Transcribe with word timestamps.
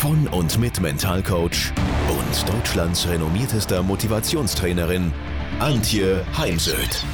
von 0.00 0.26
und 0.28 0.58
mit 0.58 0.80
Mentalcoach 0.80 1.74
und 2.08 2.48
Deutschlands 2.48 3.06
renommiertester 3.06 3.82
Motivationstrainerin 3.82 5.12
Antje 5.58 6.24
Heimsöth. 6.38 7.04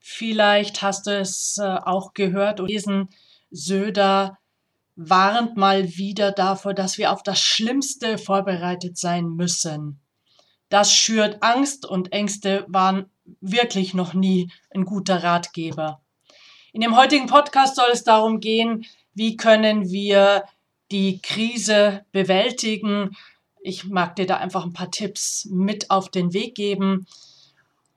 Vielleicht 0.00 0.82
hast 0.82 1.06
du 1.06 1.16
es 1.16 1.58
äh, 1.58 1.62
auch 1.64 2.12
gehört 2.12 2.58
und 2.58 2.66
lesen, 2.66 3.08
Söder 3.52 4.36
warnt 4.96 5.56
mal 5.56 5.96
wieder 5.96 6.32
davor, 6.32 6.74
dass 6.74 6.98
wir 6.98 7.12
auf 7.12 7.22
das 7.22 7.38
Schlimmste 7.40 8.18
vorbereitet 8.18 8.98
sein 8.98 9.28
müssen. 9.28 10.00
Das 10.70 10.92
schürt 10.92 11.40
Angst 11.40 11.86
und 11.86 12.12
Ängste 12.12 12.64
waren 12.66 13.06
wirklich 13.40 13.94
noch 13.94 14.12
nie 14.12 14.50
ein 14.74 14.84
guter 14.84 15.22
Ratgeber. 15.22 16.02
In 16.78 16.82
dem 16.82 16.96
heutigen 16.96 17.26
Podcast 17.26 17.74
soll 17.74 17.88
es 17.92 18.04
darum 18.04 18.38
gehen, 18.38 18.86
wie 19.12 19.36
können 19.36 19.90
wir 19.90 20.44
die 20.92 21.20
Krise 21.20 22.04
bewältigen. 22.12 23.16
Ich 23.60 23.86
mag 23.86 24.14
dir 24.14 24.26
da 24.26 24.36
einfach 24.36 24.64
ein 24.64 24.74
paar 24.74 24.92
Tipps 24.92 25.48
mit 25.50 25.90
auf 25.90 26.08
den 26.08 26.32
Weg 26.32 26.54
geben. 26.54 27.08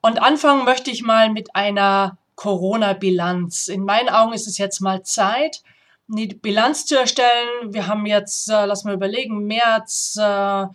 Und 0.00 0.20
anfangen 0.20 0.64
möchte 0.64 0.90
ich 0.90 1.04
mal 1.04 1.30
mit 1.30 1.54
einer 1.54 2.18
Corona-Bilanz. 2.34 3.68
In 3.68 3.84
meinen 3.84 4.08
Augen 4.08 4.32
ist 4.32 4.48
es 4.48 4.58
jetzt 4.58 4.80
mal 4.80 5.04
Zeit, 5.04 5.62
die 6.08 6.26
Bilanz 6.26 6.84
zu 6.84 6.98
erstellen. 6.98 7.72
Wir 7.72 7.86
haben 7.86 8.04
jetzt, 8.04 8.48
äh, 8.48 8.66
lass 8.66 8.82
mal 8.82 8.94
überlegen, 8.94 9.46
März, 9.46 10.16
äh, 10.18 10.66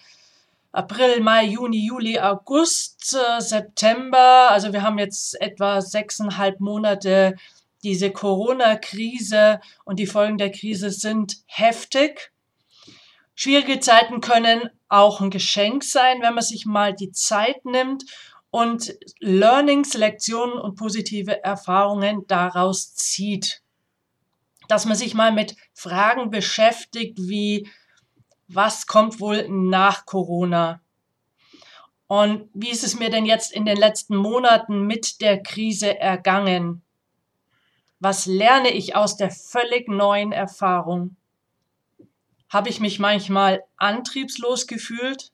April, 0.71 1.19
Mai, 1.19 1.43
Juni, 1.43 1.85
Juli, 1.85 2.17
August, 2.21 3.17
äh, 3.17 3.41
September. 3.41 4.47
Also 4.49 4.71
wir 4.71 4.81
haben 4.81 4.97
jetzt 4.97 5.41
etwa 5.41 5.81
sechseinhalb 5.81 6.61
Monate 6.61 7.35
diese 7.83 8.11
Corona-Krise 8.11 9.61
und 9.85 9.99
die 9.99 10.07
Folgen 10.07 10.37
der 10.37 10.51
Krise 10.51 10.89
sind 10.89 11.37
heftig. 11.45 12.31
Schwierige 13.35 13.79
Zeiten 13.79 14.19
können 14.21 14.69
auch 14.89 15.21
ein 15.21 15.29
Geschenk 15.29 15.83
sein, 15.83 16.21
wenn 16.21 16.33
man 16.33 16.43
sich 16.43 16.65
mal 16.65 16.93
die 16.93 17.11
Zeit 17.11 17.65
nimmt 17.65 18.03
und 18.49 18.97
Learnings, 19.19 19.93
Lektionen 19.93 20.57
und 20.57 20.75
positive 20.75 21.43
Erfahrungen 21.43 22.25
daraus 22.27 22.95
zieht. 22.95 23.61
Dass 24.67 24.85
man 24.85 24.97
sich 24.97 25.13
mal 25.13 25.31
mit 25.31 25.55
Fragen 25.73 26.29
beschäftigt 26.29 27.17
wie, 27.19 27.69
was 28.47 28.87
kommt 28.87 29.19
wohl 29.19 29.47
nach 29.49 30.05
Corona? 30.05 30.81
Und 32.07 32.49
wie 32.53 32.69
ist 32.69 32.85
es 32.85 32.97
mir 32.97 33.09
denn 33.09 33.25
jetzt 33.25 33.51
in 33.51 33.65
den 33.65 33.77
letzten 33.77 34.15
Monaten 34.15 34.87
mit 34.87 35.21
der 35.21 35.43
Krise 35.43 35.99
ergangen? 35.99 36.81
Was 37.99 38.27
lerne 38.27 38.71
ich 38.71 38.95
aus 38.95 39.17
der 39.17 39.31
völlig 39.31 39.87
neuen 39.87 40.31
Erfahrung? 40.31 41.15
Habe 42.49 42.69
ich 42.69 42.79
mich 42.79 42.99
manchmal 42.99 43.63
antriebslos 43.77 44.67
gefühlt? 44.67 45.31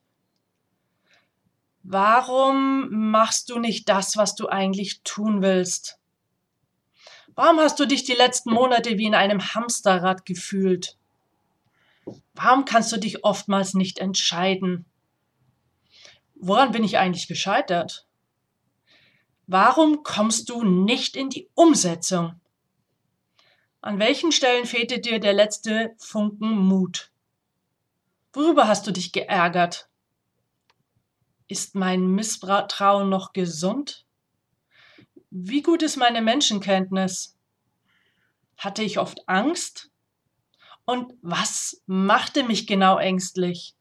Warum 1.83 3.09
machst 3.11 3.49
du 3.49 3.59
nicht 3.59 3.89
das, 3.89 4.15
was 4.15 4.35
du 4.35 4.47
eigentlich 4.47 5.01
tun 5.03 5.41
willst? 5.41 5.99
Warum 7.35 7.59
hast 7.59 7.79
du 7.79 7.85
dich 7.85 8.03
die 8.03 8.13
letzten 8.13 8.51
Monate 8.51 8.97
wie 8.97 9.05
in 9.05 9.15
einem 9.15 9.53
Hamsterrad 9.53 10.25
gefühlt? 10.25 10.97
Warum 12.33 12.63
kannst 12.63 12.91
du 12.93 12.97
dich 12.97 13.25
oftmals 13.25 13.73
nicht 13.73 13.99
entscheiden? 13.99 14.85
Woran 16.35 16.71
bin 16.71 16.83
ich 16.83 16.97
eigentlich 16.97 17.27
gescheitert? 17.27 18.07
Warum 19.47 20.03
kommst 20.03 20.49
du 20.49 20.63
nicht 20.63 21.17
in 21.17 21.29
die 21.29 21.49
Umsetzung? 21.53 22.39
An 23.83 23.99
welchen 23.99 24.31
Stellen 24.31 24.65
fehlte 24.65 24.99
dir 25.01 25.19
der 25.19 25.33
letzte 25.33 25.93
Funken 25.97 26.57
Mut? 26.57 27.11
Worüber 28.31 28.69
hast 28.69 28.87
du 28.87 28.91
dich 28.91 29.11
geärgert? 29.11 29.89
Ist 31.49 31.75
mein 31.75 32.07
Misstrauen 32.07 33.09
noch 33.09 33.33
gesund? 33.33 34.05
Wie 35.31 35.61
gut 35.61 35.83
ist 35.83 35.97
meine 35.97 36.21
Menschenkenntnis? 36.21 37.37
Hatte 38.55 38.83
ich 38.83 38.99
oft 38.99 39.27
Angst? 39.27 39.91
Und 40.85 41.11
was 41.21 41.83
machte 41.85 42.43
mich 42.43 42.67
genau 42.67 42.97
ängstlich? 42.97 43.75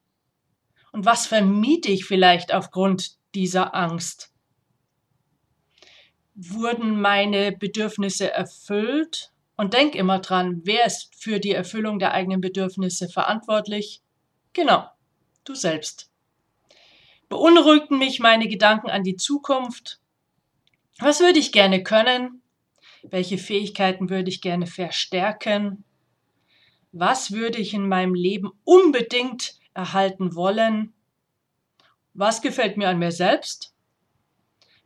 Und 0.90 1.04
was 1.04 1.28
vermied 1.28 1.86
ich 1.86 2.06
vielleicht 2.06 2.52
aufgrund 2.52 3.18
dieser 3.36 3.72
Angst? 3.72 4.32
Wurden 6.34 7.00
meine 7.00 7.52
Bedürfnisse 7.52 8.32
erfüllt 8.32 9.31
und 9.62 9.74
denk 9.74 9.94
immer 9.94 10.18
dran, 10.18 10.62
wer 10.64 10.86
ist 10.86 11.14
für 11.14 11.38
die 11.38 11.52
Erfüllung 11.52 12.00
der 12.00 12.12
eigenen 12.12 12.40
Bedürfnisse 12.40 13.08
verantwortlich? 13.08 14.02
Genau, 14.54 14.88
du 15.44 15.54
selbst. 15.54 16.10
Beunruhigten 17.28 17.96
mich 17.96 18.18
meine 18.18 18.48
Gedanken 18.48 18.90
an 18.90 19.04
die 19.04 19.14
Zukunft? 19.14 20.00
Was 20.98 21.20
würde 21.20 21.38
ich 21.38 21.52
gerne 21.52 21.84
können? 21.84 22.42
Welche 23.04 23.38
Fähigkeiten 23.38 24.10
würde 24.10 24.30
ich 24.30 24.40
gerne 24.40 24.66
verstärken? 24.66 25.84
Was 26.90 27.30
würde 27.30 27.58
ich 27.58 27.72
in 27.72 27.86
meinem 27.86 28.14
Leben 28.14 28.50
unbedingt 28.64 29.60
erhalten 29.74 30.34
wollen? 30.34 30.92
Was 32.14 32.42
gefällt 32.42 32.76
mir 32.76 32.88
an 32.88 32.98
mir 32.98 33.12
selbst? 33.12 33.76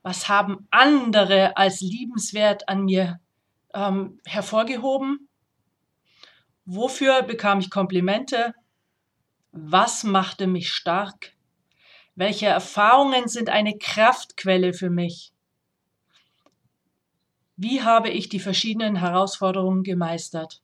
Was 0.03 0.29
haben 0.29 0.69
andere 0.71 1.57
als 1.57 1.81
liebenswert 1.81 2.69
an 2.69 2.85
mir 2.85 3.21
ähm, 3.75 4.21
hervorgehoben? 4.25 5.29
Wofür 6.65 7.23
bekam 7.23 7.61
ich 7.61 7.71
Komplimente? 7.71 8.55
Was 9.53 10.05
machte 10.05 10.47
mich 10.47 10.73
stark? 10.73 11.33
Welche 12.15 12.47
Erfahrungen 12.47 13.29
sind 13.29 13.51
eine 13.51 13.79
Kraftquelle 13.79 14.73
für 14.73 14.91
mich? 14.91 15.33
Wie 17.57 17.83
habe 17.83 18.11
ich 18.11 18.29
die 18.29 18.41
verschiedenen 18.41 18.97
Herausforderungen 18.97 19.83
gemeistert? 19.83 20.61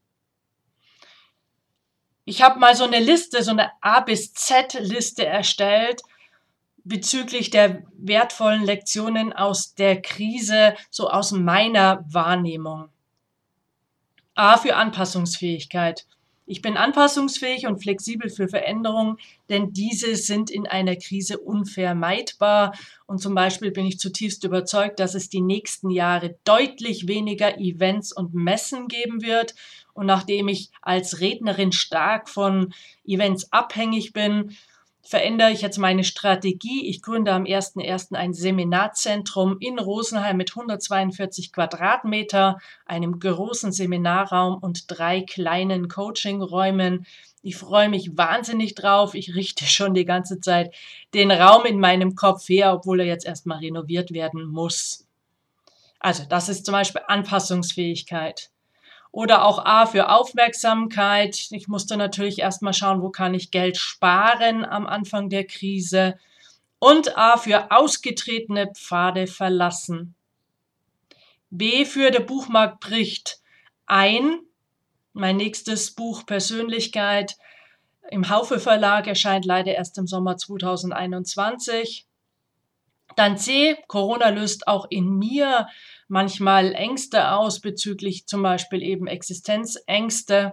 Ich 2.25 2.43
habe 2.43 2.59
mal 2.59 2.77
so 2.77 2.85
eine 2.85 3.01
Liste, 3.01 3.43
so 3.43 3.51
eine 3.51 3.71
A 3.81 4.01
bis 4.01 4.33
Z 4.35 4.75
Liste 4.81 5.27
erstellt 5.27 6.03
bezüglich 6.85 7.51
der 7.51 7.85
wertvollen 7.97 8.65
Lektionen 8.65 9.33
aus 9.33 9.75
der 9.75 10.03
Krise, 10.03 10.75
so 10.91 11.09
aus 11.09 11.33
meiner 11.33 12.05
Wahrnehmung. 12.09 12.92
A 14.35 14.57
für 14.57 14.77
Anpassungsfähigkeit. 14.77 16.07
Ich 16.45 16.61
bin 16.61 16.77
anpassungsfähig 16.77 17.67
und 17.67 17.81
flexibel 17.83 18.29
für 18.29 18.49
Veränderungen, 18.49 19.17
denn 19.49 19.73
diese 19.73 20.17
sind 20.17 20.51
in 20.51 20.67
einer 20.67 20.97
Krise 20.97 21.39
unvermeidbar. 21.39 22.75
Und 23.07 23.19
zum 23.19 23.35
Beispiel 23.35 23.71
bin 23.71 23.87
ich 23.87 23.99
zutiefst 23.99 24.43
überzeugt, 24.45 24.99
dass 24.99 25.15
es 25.15 25.29
die 25.29 25.41
nächsten 25.41 25.89
Jahre 25.91 26.37
deutlich 26.45 27.07
weniger 27.07 27.59
Events 27.59 28.13
und 28.13 28.35
Messen 28.35 28.89
geben 28.89 29.23
wird. 29.23 29.55
Und 29.95 30.07
nachdem 30.07 30.49
ich 30.49 30.71
als 30.81 31.21
Rednerin 31.21 31.71
stark 31.71 32.29
von 32.29 32.75
Events 33.05 33.53
abhängig 33.53 34.13
bin, 34.13 34.57
verändere 35.03 35.51
ich 35.51 35.63
jetzt 35.63 35.79
meine 35.79 36.05
Strategie. 36.05 36.89
Ich 36.89 37.03
gründe 37.03 37.33
am 37.33 37.45
1.1. 37.45 38.15
ein 38.15 38.33
Seminarzentrum 38.33 39.57
in 39.59 39.79
Rosenheim 39.79 40.37
mit 40.37 40.51
142 40.51 41.53
Quadratmeter, 41.53 42.59
einem 42.87 43.19
großen 43.19 43.73
Seminarraum 43.73 44.59
und 44.59 44.85
drei 44.87 45.23
kleinen 45.23 45.89
Coachingräumen. 45.89 47.05
Ich 47.43 47.57
freue 47.57 47.89
mich 47.89 48.17
wahnsinnig 48.17 48.77
drauf. 48.77 49.15
Ich 49.15 49.35
richte 49.35 49.65
schon 49.67 49.95
die 49.95 50.05
ganze 50.05 50.41
Zeit 50.41 50.73
den 51.15 51.33
Raum 51.33 51.67
in 51.67 51.81
meinem 51.81 52.15
Kopf 52.15 52.49
her, 52.49 52.73
obwohl 52.73 53.01
er 53.01 53.07
jetzt 53.07 53.27
erstmal 53.27 53.59
renoviert 53.59 54.13
werden 54.13 54.47
muss. 54.47 55.07
Also 55.99 56.25
das 56.29 56.49
ist 56.49 56.65
zum 56.65 56.73
Beispiel 56.73 57.03
Anpassungsfähigkeit. 57.07 58.52
Oder 59.13 59.45
auch 59.45 59.65
A 59.65 59.87
für 59.87 60.09
Aufmerksamkeit. 60.09 61.49
Ich 61.51 61.69
musste 61.69 61.97
natürlich 61.97 62.39
erstmal 62.41 62.73
schauen, 62.73 63.03
wo 63.03 63.11
kann 63.11 63.35
ich 63.35 63.51
Geld 63.51 63.77
sparen 63.77 64.65
am 64.65 64.87
Anfang 64.87 65.29
der 65.29 65.47
Krise. 65.47 66.19
Und 66.79 67.17
A 67.17 67.37
für 67.37 67.71
ausgetretene 67.71 68.73
Pfade 68.75 69.27
verlassen. 69.27 70.15
B 71.51 71.85
für 71.85 72.11
der 72.11 72.21
Buchmarkt 72.21 72.81
bricht 72.81 73.41
ein. 73.87 74.41
Mein 75.13 75.37
nächstes 75.37 75.95
Buch 75.95 76.25
Persönlichkeit 76.25 77.37
im 78.11 78.29
Haufe 78.29 78.59
Verlag 78.59 79.07
erscheint 79.07 79.45
leider 79.45 79.75
erst 79.75 79.97
im 79.99 80.07
Sommer 80.07 80.37
2021. 80.37 82.07
Dann 83.17 83.37
C, 83.37 83.77
Corona 83.89 84.29
löst 84.31 84.67
auch 84.67 84.87
in 84.91 85.19
mir 85.19 85.67
manchmal 86.09 86.73
Ängste 86.75 87.33
aus 87.33 87.61
bezüglich 87.61 88.27
zum 88.27 88.43
Beispiel 88.43 88.83
eben 88.83 89.07
Existenzängste. 89.07 90.53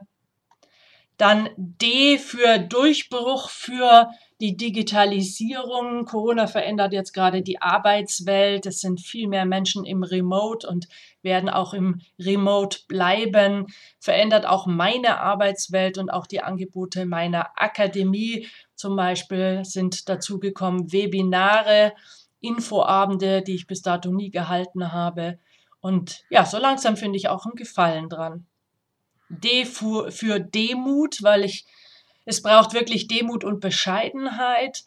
Dann 1.17 1.49
D 1.57 2.17
für 2.17 2.59
Durchbruch 2.59 3.49
für 3.49 4.09
die 4.39 4.55
Digitalisierung. 4.55 6.05
Corona 6.05 6.47
verändert 6.47 6.93
jetzt 6.93 7.11
gerade 7.11 7.41
die 7.41 7.61
Arbeitswelt. 7.61 8.65
Es 8.65 8.79
sind 8.79 9.01
viel 9.01 9.27
mehr 9.27 9.45
Menschen 9.45 9.85
im 9.85 10.03
Remote 10.03 10.65
und 10.65 10.87
werden 11.21 11.49
auch 11.49 11.73
im 11.73 11.99
Remote 12.17 12.79
bleiben. 12.87 13.67
Verändert 13.99 14.45
auch 14.45 14.65
meine 14.65 15.19
Arbeitswelt 15.19 15.97
und 15.97 16.09
auch 16.09 16.25
die 16.25 16.41
Angebote 16.41 17.05
meiner 17.05 17.49
Akademie. 17.55 18.47
Zum 18.75 18.95
Beispiel 18.95 19.65
sind 19.65 20.07
dazugekommen 20.07 20.93
Webinare, 20.93 21.91
Infoabende, 22.41 23.41
die 23.41 23.55
ich 23.55 23.67
bis 23.67 23.81
dato 23.81 24.11
nie 24.11 24.29
gehalten 24.29 24.91
habe. 24.91 25.39
Und 25.81 26.23
ja, 26.29 26.45
so 26.45 26.57
langsam 26.57 26.97
finde 26.97 27.17
ich 27.17 27.29
auch 27.29 27.45
einen 27.45 27.55
Gefallen 27.55 28.09
dran. 28.09 28.45
D 29.29 29.65
für, 29.65 30.11
für 30.11 30.39
Demut, 30.39 31.21
weil 31.21 31.43
ich 31.43 31.65
es 32.25 32.43
braucht 32.43 32.73
wirklich 32.73 33.07
Demut 33.07 33.43
und 33.43 33.59
Bescheidenheit. 33.59 34.83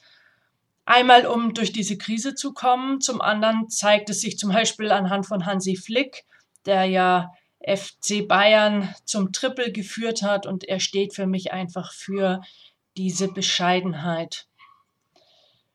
Einmal, 0.85 1.27
um 1.27 1.55
durch 1.55 1.73
diese 1.73 1.99
Krise 1.99 2.35
zu 2.35 2.53
kommen. 2.53 3.01
Zum 3.01 3.21
anderen 3.21 3.69
zeigt 3.69 4.11
es 4.11 4.21
sich 4.21 4.39
zum 4.39 4.53
Beispiel 4.53 4.93
anhand 4.93 5.27
von 5.27 5.45
Hansi 5.45 5.75
Flick, 5.75 6.25
der 6.67 6.85
ja 6.85 7.33
FC 7.65 8.27
Bayern 8.29 8.95
zum 9.05 9.33
Triple 9.33 9.73
geführt 9.73 10.23
hat 10.23 10.47
und 10.47 10.65
er 10.65 10.79
steht 10.79 11.15
für 11.15 11.27
mich 11.27 11.53
einfach 11.53 11.93
für 11.93 12.43
diese 12.97 13.27
Bescheidenheit. 13.27 14.47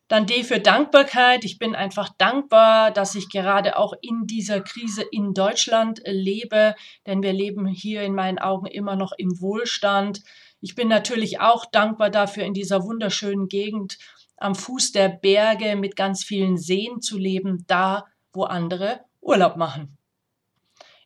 Dann 0.07 0.25
D 0.25 0.43
für 0.43 0.59
Dankbarkeit. 0.59 1.43
Ich 1.43 1.59
bin 1.59 1.75
einfach 1.75 2.09
dankbar, 2.17 2.91
dass 2.91 3.15
ich 3.15 3.29
gerade 3.29 3.77
auch 3.77 3.93
in 4.01 4.25
dieser 4.25 4.61
Krise 4.61 5.03
in 5.11 5.33
Deutschland 5.33 6.01
lebe, 6.05 6.75
denn 7.05 7.21
wir 7.21 7.33
leben 7.33 7.67
hier 7.67 8.03
in 8.03 8.15
meinen 8.15 8.39
Augen 8.39 8.67
immer 8.67 8.95
noch 8.95 9.11
im 9.17 9.41
Wohlstand. 9.41 10.23
Ich 10.61 10.75
bin 10.75 10.87
natürlich 10.87 11.41
auch 11.41 11.65
dankbar 11.65 12.09
dafür, 12.09 12.45
in 12.45 12.53
dieser 12.53 12.83
wunderschönen 12.83 13.47
Gegend 13.47 13.97
am 14.37 14.55
Fuß 14.55 14.91
der 14.91 15.09
Berge 15.09 15.75
mit 15.75 15.95
ganz 15.95 16.23
vielen 16.23 16.57
Seen 16.57 17.01
zu 17.01 17.17
leben, 17.17 17.65
da 17.67 18.05
wo 18.33 18.43
andere 18.43 19.01
Urlaub 19.19 19.57
machen. 19.57 19.97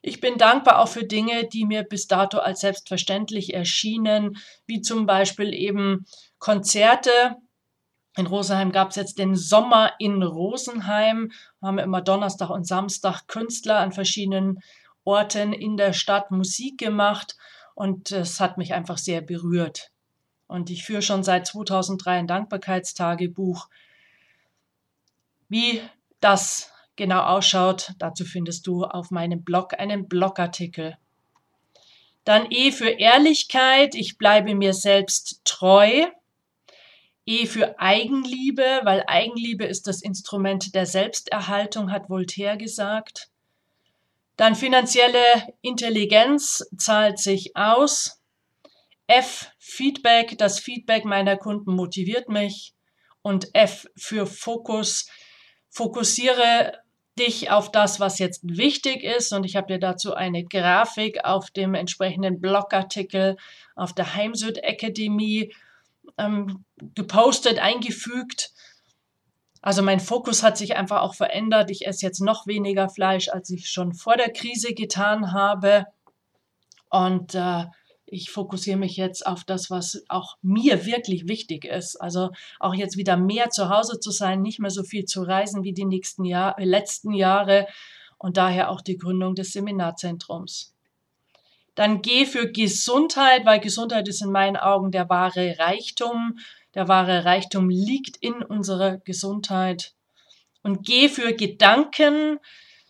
Ich 0.02 0.20
bin 0.20 0.36
dankbar 0.36 0.80
auch 0.80 0.88
für 0.88 1.04
Dinge, 1.04 1.48
die 1.48 1.64
mir 1.64 1.84
bis 1.84 2.08
dato 2.08 2.38
als 2.38 2.60
selbstverständlich 2.60 3.54
erschienen, 3.54 4.36
wie 4.66 4.80
zum 4.80 5.06
Beispiel 5.06 5.54
eben 5.54 6.06
Konzerte. 6.38 7.36
In 8.16 8.26
Rosenheim 8.26 8.72
gab 8.72 8.90
es 8.90 8.96
jetzt 8.96 9.18
den 9.18 9.34
Sommer 9.34 9.92
in 9.98 10.22
Rosenheim. 10.22 11.32
Wir 11.60 11.68
haben 11.68 11.78
immer 11.78 12.02
Donnerstag 12.02 12.50
und 12.50 12.66
Samstag 12.66 13.26
Künstler 13.26 13.78
an 13.78 13.92
verschiedenen 13.92 14.62
Orten 15.04 15.52
in 15.52 15.76
der 15.76 15.94
Stadt 15.94 16.30
Musik 16.30 16.78
gemacht. 16.78 17.36
Und 17.74 18.12
es 18.12 18.38
hat 18.38 18.58
mich 18.58 18.74
einfach 18.74 18.98
sehr 18.98 19.22
berührt. 19.22 19.90
Und 20.46 20.68
ich 20.68 20.84
führe 20.84 21.00
schon 21.00 21.22
seit 21.22 21.46
2003 21.46 22.18
ein 22.18 22.26
Dankbarkeitstagebuch. 22.26 23.68
Wie 25.48 25.80
das 26.20 26.70
genau 26.96 27.22
ausschaut, 27.22 27.92
dazu 27.98 28.26
findest 28.26 28.66
du 28.66 28.84
auf 28.84 29.10
meinem 29.10 29.42
Blog 29.42 29.78
einen 29.78 30.08
Blogartikel. 30.08 30.98
Dann 32.24 32.46
E 32.50 32.70
für 32.70 32.90
Ehrlichkeit, 32.90 33.94
ich 33.94 34.18
bleibe 34.18 34.54
mir 34.54 34.74
selbst 34.74 35.40
treu. 35.44 36.06
E 37.24 37.46
für 37.46 37.78
Eigenliebe, 37.78 38.80
weil 38.82 39.04
Eigenliebe 39.06 39.64
ist 39.64 39.86
das 39.86 40.02
Instrument 40.02 40.74
der 40.74 40.86
Selbsterhaltung, 40.86 41.92
hat 41.92 42.10
Voltaire 42.10 42.56
gesagt. 42.56 43.28
Dann 44.36 44.56
finanzielle 44.56 45.22
Intelligenz 45.60 46.64
zahlt 46.76 47.18
sich 47.18 47.56
aus. 47.56 48.20
F, 49.06 49.52
Feedback, 49.58 50.36
das 50.38 50.58
Feedback 50.58 51.04
meiner 51.04 51.36
Kunden 51.36 51.74
motiviert 51.74 52.28
mich. 52.28 52.74
Und 53.22 53.54
F 53.54 53.86
für 53.96 54.26
Fokus, 54.26 55.08
fokussiere 55.68 56.82
dich 57.18 57.50
auf 57.50 57.70
das, 57.70 58.00
was 58.00 58.18
jetzt 58.18 58.40
wichtig 58.42 59.04
ist. 59.04 59.32
Und 59.32 59.44
ich 59.44 59.54
habe 59.54 59.66
dir 59.66 59.78
dazu 59.78 60.14
eine 60.14 60.44
Grafik 60.44 61.24
auf 61.24 61.50
dem 61.50 61.74
entsprechenden 61.74 62.40
Blogartikel 62.40 63.36
auf 63.76 63.92
der 63.92 64.14
Heimsüd 64.14 64.58
Academy 64.58 65.52
ähm, 66.18 66.64
gepostet, 66.94 67.58
eingefügt. 67.58 68.50
Also 69.60 69.82
mein 69.82 70.00
Fokus 70.00 70.42
hat 70.42 70.58
sich 70.58 70.76
einfach 70.76 71.02
auch 71.02 71.14
verändert. 71.14 71.70
Ich 71.70 71.86
esse 71.86 72.04
jetzt 72.04 72.20
noch 72.20 72.46
weniger 72.46 72.88
Fleisch, 72.88 73.28
als 73.28 73.48
ich 73.50 73.68
schon 73.68 73.94
vor 73.94 74.16
der 74.16 74.32
Krise 74.32 74.74
getan 74.74 75.32
habe. 75.32 75.86
Und 76.90 77.34
äh, 77.34 77.66
ich 78.12 78.30
fokussiere 78.30 78.76
mich 78.76 78.96
jetzt 78.96 79.26
auf 79.26 79.44
das, 79.44 79.70
was 79.70 80.02
auch 80.08 80.36
mir 80.42 80.84
wirklich 80.84 81.28
wichtig 81.28 81.64
ist. 81.64 81.96
Also 81.96 82.30
auch 82.60 82.74
jetzt 82.74 82.96
wieder 82.98 83.16
mehr 83.16 83.48
zu 83.48 83.70
Hause 83.70 84.00
zu 84.00 84.10
sein, 84.10 84.42
nicht 84.42 84.58
mehr 84.58 84.70
so 84.70 84.82
viel 84.82 85.06
zu 85.06 85.22
reisen 85.22 85.62
wie 85.62 85.72
die 85.72 85.86
nächsten 85.86 86.24
Jahr, 86.24 86.54
letzten 86.58 87.14
Jahre 87.14 87.66
und 88.18 88.36
daher 88.36 88.70
auch 88.70 88.82
die 88.82 88.98
Gründung 88.98 89.34
des 89.34 89.52
Seminarzentrums. 89.52 90.71
Dann 91.74 92.02
geh 92.02 92.26
für 92.26 92.50
Gesundheit, 92.50 93.46
weil 93.46 93.60
Gesundheit 93.60 94.06
ist 94.08 94.22
in 94.22 94.30
meinen 94.30 94.56
Augen 94.56 94.90
der 94.90 95.08
wahre 95.08 95.58
Reichtum. 95.58 96.38
Der 96.74 96.88
wahre 96.88 97.24
Reichtum 97.24 97.70
liegt 97.70 98.16
in 98.18 98.42
unserer 98.42 98.98
Gesundheit. 98.98 99.94
Und 100.62 100.84
G 100.84 101.08
für 101.08 101.32
Gedanken. 101.32 102.38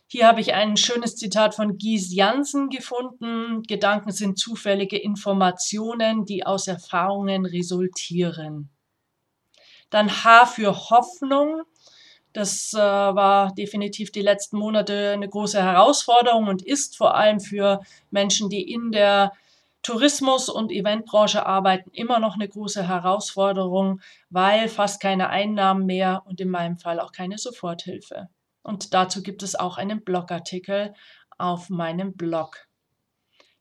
Hier 0.08 0.26
habe 0.26 0.40
ich 0.40 0.52
ein 0.52 0.76
schönes 0.76 1.16
Zitat 1.16 1.54
von 1.54 1.78
Gies 1.78 2.14
Jansen 2.14 2.68
gefunden. 2.68 3.62
Gedanken 3.62 4.10
sind 4.10 4.38
zufällige 4.38 4.98
Informationen, 4.98 6.26
die 6.26 6.44
aus 6.44 6.68
Erfahrungen 6.68 7.46
resultieren. 7.46 8.68
Dann 9.88 10.24
H 10.24 10.46
für 10.46 10.90
Hoffnung. 10.90 11.62
Das 12.32 12.72
äh, 12.72 12.78
war 12.78 13.54
definitiv 13.54 14.10
die 14.10 14.22
letzten 14.22 14.56
Monate 14.56 15.10
eine 15.10 15.28
große 15.28 15.62
Herausforderung 15.62 16.48
und 16.48 16.62
ist 16.62 16.96
vor 16.96 17.14
allem 17.14 17.40
für 17.40 17.80
Menschen, 18.10 18.48
die 18.48 18.72
in 18.72 18.90
der 18.90 19.32
Tourismus 19.82 20.48
und 20.48 20.70
Eventbranche 20.70 21.44
arbeiten 21.44 21.90
immer 21.92 22.20
noch 22.20 22.34
eine 22.34 22.48
große 22.48 22.86
Herausforderung, 22.86 24.00
weil 24.30 24.68
fast 24.68 25.00
keine 25.00 25.28
Einnahmen 25.28 25.86
mehr 25.86 26.22
und 26.24 26.40
in 26.40 26.50
meinem 26.50 26.78
Fall 26.78 27.00
auch 27.00 27.12
keine 27.12 27.36
Soforthilfe. 27.36 28.28
Und 28.62 28.94
dazu 28.94 29.22
gibt 29.22 29.42
es 29.42 29.56
auch 29.56 29.78
einen 29.78 30.04
Blogartikel 30.04 30.94
auf 31.36 31.68
meinem 31.68 32.14
Blog. 32.14 32.68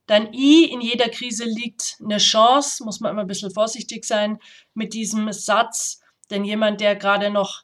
Dann 0.06 0.32
I, 0.34 0.66
in 0.66 0.82
jeder 0.82 1.10
Krise 1.10 1.46
liegt 1.46 1.98
eine 2.04 2.18
Chance, 2.18 2.84
muss 2.84 3.00
man 3.00 3.12
immer 3.12 3.22
ein 3.22 3.28
bisschen 3.28 3.52
vorsichtig 3.52 4.06
sein 4.06 4.38
mit 4.74 4.94
diesem 4.94 5.32
Satz, 5.32 6.02
denn 6.30 6.46
jemand, 6.46 6.82
der 6.82 6.96
gerade 6.96 7.32
noch 7.32 7.64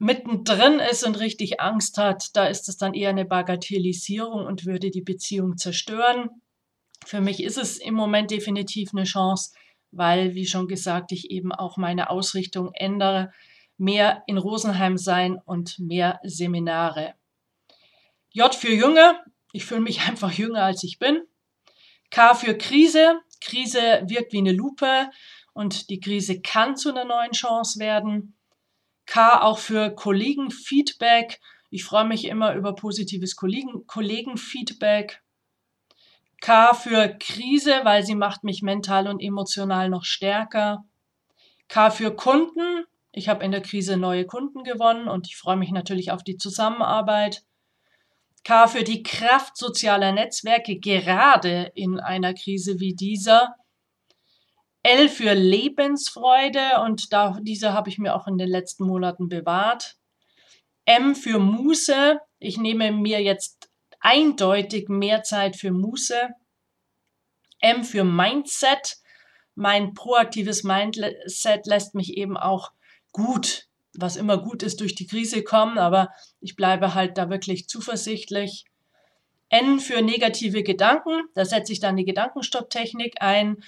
mittendrin 0.00 0.80
ist 0.80 1.04
und 1.04 1.20
richtig 1.20 1.60
Angst 1.60 1.98
hat, 1.98 2.34
da 2.34 2.46
ist 2.46 2.68
es 2.68 2.78
dann 2.78 2.94
eher 2.94 3.10
eine 3.10 3.26
Bagatellisierung 3.26 4.46
und 4.46 4.64
würde 4.64 4.90
die 4.90 5.02
Beziehung 5.02 5.58
zerstören. 5.58 6.30
Für 7.04 7.20
mich 7.20 7.42
ist 7.42 7.58
es 7.58 7.76
im 7.76 7.94
Moment 7.94 8.30
definitiv 8.30 8.90
eine 8.94 9.04
Chance, 9.04 9.52
weil, 9.92 10.34
wie 10.34 10.46
schon 10.46 10.68
gesagt, 10.68 11.12
ich 11.12 11.30
eben 11.30 11.52
auch 11.52 11.76
meine 11.76 12.08
Ausrichtung 12.08 12.70
ändere. 12.72 13.30
Mehr 13.76 14.22
in 14.26 14.38
Rosenheim 14.38 14.96
sein 14.96 15.38
und 15.44 15.78
mehr 15.78 16.18
Seminare. 16.22 17.14
J 18.30 18.54
für 18.54 18.72
Junge. 18.72 19.20
Ich 19.52 19.66
fühle 19.66 19.80
mich 19.80 20.00
einfach 20.08 20.32
jünger, 20.32 20.64
als 20.64 20.82
ich 20.82 20.98
bin. 20.98 21.22
K 22.10 22.34
für 22.34 22.56
Krise. 22.56 23.20
Krise 23.42 24.02
wirkt 24.06 24.32
wie 24.32 24.38
eine 24.38 24.52
Lupe 24.52 25.10
und 25.52 25.90
die 25.90 26.00
Krise 26.00 26.40
kann 26.40 26.76
zu 26.76 26.88
einer 26.88 27.04
neuen 27.04 27.32
Chance 27.32 27.80
werden. 27.80 28.36
K 29.10 29.42
auch 29.42 29.58
für 29.58 29.90
Kollegenfeedback. 29.90 31.40
Ich 31.68 31.82
freue 31.82 32.04
mich 32.04 32.26
immer 32.26 32.54
über 32.54 32.76
positives 32.76 33.34
Kollegen, 33.34 33.84
Kollegenfeedback. 33.88 35.20
K 36.40 36.74
für 36.74 37.16
Krise, 37.18 37.80
weil 37.82 38.04
sie 38.04 38.14
macht 38.14 38.44
mich 38.44 38.62
mental 38.62 39.08
und 39.08 39.18
emotional 39.18 39.88
noch 39.88 40.04
stärker. 40.04 40.84
K 41.66 41.90
für 41.90 42.14
Kunden. 42.14 42.84
Ich 43.10 43.28
habe 43.28 43.44
in 43.44 43.50
der 43.50 43.62
Krise 43.62 43.96
neue 43.96 44.26
Kunden 44.26 44.62
gewonnen 44.62 45.08
und 45.08 45.26
ich 45.26 45.36
freue 45.36 45.56
mich 45.56 45.72
natürlich 45.72 46.12
auf 46.12 46.22
die 46.22 46.36
Zusammenarbeit. 46.36 47.42
K 48.44 48.68
für 48.68 48.84
die 48.84 49.02
Kraft 49.02 49.56
sozialer 49.56 50.12
Netzwerke, 50.12 50.78
gerade 50.78 51.72
in 51.74 51.98
einer 51.98 52.32
Krise 52.32 52.78
wie 52.78 52.94
dieser. 52.94 53.56
L 54.82 55.08
für 55.08 55.34
Lebensfreude 55.34 56.80
und 56.84 57.12
da, 57.12 57.38
diese 57.42 57.72
habe 57.72 57.90
ich 57.90 57.98
mir 57.98 58.14
auch 58.14 58.26
in 58.26 58.38
den 58.38 58.48
letzten 58.48 58.84
Monaten 58.84 59.28
bewahrt. 59.28 59.96
M 60.86 61.14
für 61.14 61.38
Muße. 61.38 62.18
Ich 62.38 62.56
nehme 62.56 62.90
mir 62.90 63.22
jetzt 63.22 63.70
eindeutig 64.00 64.88
mehr 64.88 65.22
Zeit 65.22 65.56
für 65.56 65.70
Muße. 65.70 66.30
M 67.60 67.84
für 67.84 68.04
Mindset. 68.04 68.96
Mein 69.54 69.92
proaktives 69.92 70.64
Mindset 70.64 71.66
lässt 71.66 71.94
mich 71.94 72.16
eben 72.16 72.38
auch 72.38 72.72
gut, 73.12 73.68
was 73.92 74.16
immer 74.16 74.38
gut 74.38 74.62
ist, 74.62 74.80
durch 74.80 74.94
die 74.94 75.06
Krise 75.06 75.42
kommen, 75.42 75.76
aber 75.76 76.08
ich 76.40 76.56
bleibe 76.56 76.94
halt 76.94 77.18
da 77.18 77.28
wirklich 77.28 77.68
zuversichtlich. 77.68 78.64
N 79.50 79.80
für 79.80 80.00
negative 80.00 80.62
Gedanken, 80.62 81.24
da 81.34 81.44
setze 81.44 81.72
ich 81.72 81.80
dann 81.80 81.96
die 81.96 82.04
Gedankenstopptechnik 82.04 83.16
ein 83.20 83.62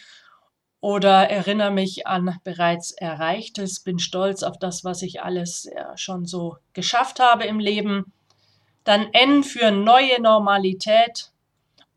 oder 0.83 1.31
erinnere 1.31 1.71
mich 1.71 2.09
an 2.09 2.41
bereits 2.43 2.91
Erreichtes, 2.91 3.81
bin 3.81 4.01
stolz 4.01 4.43
auf 4.43 4.59
das, 4.59 4.83
was 4.83 5.03
ich 5.03 5.23
alles 5.23 5.71
ja, 5.73 5.97
schon 5.97 6.27
so 6.27 6.57
geschafft 6.73 7.21
habe 7.21 7.45
im 7.45 7.61
Leben. 7.61 8.12
Dann 8.83 9.09
N 9.12 9.45
für 9.45 9.71
neue 9.71 10.21
Normalität, 10.21 11.31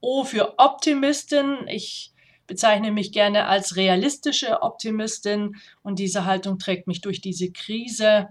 O 0.01 0.24
für 0.24 0.60
Optimistin. 0.60 1.68
Ich 1.68 2.13
bezeichne 2.46 2.92
mich 2.92 3.12
gerne 3.12 3.48
als 3.48 3.75
realistische 3.75 4.62
Optimistin 4.62 5.56
und 5.82 5.98
diese 5.98 6.25
Haltung 6.25 6.60
trägt 6.60 6.86
mich 6.86 7.01
durch 7.01 7.22
diese 7.22 7.51
Krise. 7.51 8.30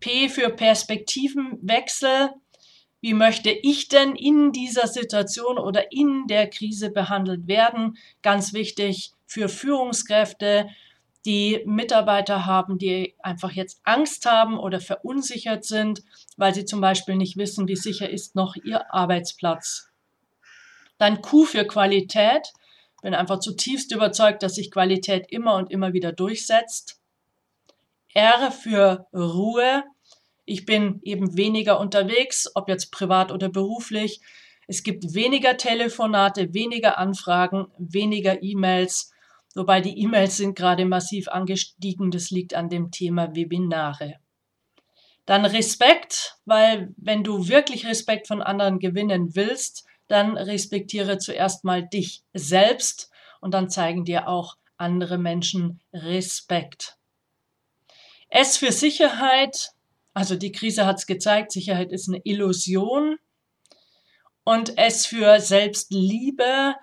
P 0.00 0.28
für 0.28 0.50
Perspektivenwechsel. 0.50 2.28
Wie 3.00 3.14
möchte 3.14 3.50
ich 3.50 3.88
denn 3.88 4.16
in 4.16 4.52
dieser 4.52 4.86
Situation 4.86 5.56
oder 5.56 5.92
in 5.92 6.26
der 6.26 6.50
Krise 6.50 6.90
behandelt 6.90 7.46
werden? 7.46 7.96
Ganz 8.20 8.52
wichtig 8.52 9.12
für 9.36 9.50
Führungskräfte, 9.50 10.66
die 11.26 11.60
Mitarbeiter 11.66 12.46
haben, 12.46 12.78
die 12.78 13.14
einfach 13.18 13.52
jetzt 13.52 13.82
Angst 13.84 14.24
haben 14.24 14.58
oder 14.58 14.80
verunsichert 14.80 15.62
sind, 15.66 16.02
weil 16.38 16.54
sie 16.54 16.64
zum 16.64 16.80
Beispiel 16.80 17.16
nicht 17.16 17.36
wissen, 17.36 17.68
wie 17.68 17.76
sicher 17.76 18.08
ist 18.08 18.34
noch 18.34 18.56
ihr 18.56 18.94
Arbeitsplatz. 18.94 19.90
Dann 20.96 21.20
Q 21.20 21.44
für 21.44 21.66
Qualität. 21.66 22.54
Bin 23.02 23.12
einfach 23.12 23.40
zutiefst 23.40 23.92
überzeugt, 23.92 24.42
dass 24.42 24.54
sich 24.54 24.70
Qualität 24.70 25.26
immer 25.28 25.56
und 25.56 25.70
immer 25.70 25.92
wieder 25.92 26.12
durchsetzt. 26.12 26.98
R 28.14 28.50
für 28.50 29.06
Ruhe. 29.12 29.84
Ich 30.46 30.64
bin 30.64 31.00
eben 31.02 31.36
weniger 31.36 31.78
unterwegs, 31.78 32.50
ob 32.54 32.70
jetzt 32.70 32.90
privat 32.90 33.32
oder 33.32 33.50
beruflich. 33.50 34.22
Es 34.66 34.82
gibt 34.82 35.12
weniger 35.12 35.58
Telefonate, 35.58 36.54
weniger 36.54 36.96
Anfragen, 36.96 37.66
weniger 37.76 38.42
E-Mails. 38.42 39.12
Wobei 39.56 39.80
die 39.80 39.98
E-Mails 39.98 40.36
sind 40.36 40.54
gerade 40.54 40.84
massiv 40.84 41.28
angestiegen. 41.28 42.10
Das 42.10 42.30
liegt 42.30 42.52
an 42.52 42.68
dem 42.68 42.90
Thema 42.90 43.34
Webinare. 43.34 44.16
Dann 45.24 45.46
Respekt, 45.46 46.36
weil 46.44 46.92
wenn 46.98 47.24
du 47.24 47.48
wirklich 47.48 47.86
Respekt 47.86 48.28
von 48.28 48.42
anderen 48.42 48.78
gewinnen 48.78 49.34
willst, 49.34 49.86
dann 50.08 50.36
respektiere 50.36 51.16
zuerst 51.16 51.64
mal 51.64 51.82
dich 51.82 52.22
selbst 52.34 53.10
und 53.40 53.54
dann 53.54 53.70
zeigen 53.70 54.04
dir 54.04 54.28
auch 54.28 54.58
andere 54.76 55.16
Menschen 55.16 55.80
Respekt. 55.90 56.98
S 58.28 58.58
für 58.58 58.72
Sicherheit, 58.72 59.70
also 60.12 60.36
die 60.36 60.52
Krise 60.52 60.84
hat 60.84 60.98
es 60.98 61.06
gezeigt, 61.06 61.50
Sicherheit 61.50 61.92
ist 61.92 62.08
eine 62.08 62.20
Illusion. 62.24 63.18
Und 64.44 64.76
S 64.76 65.06
für 65.06 65.40
Selbstliebe, 65.40 66.74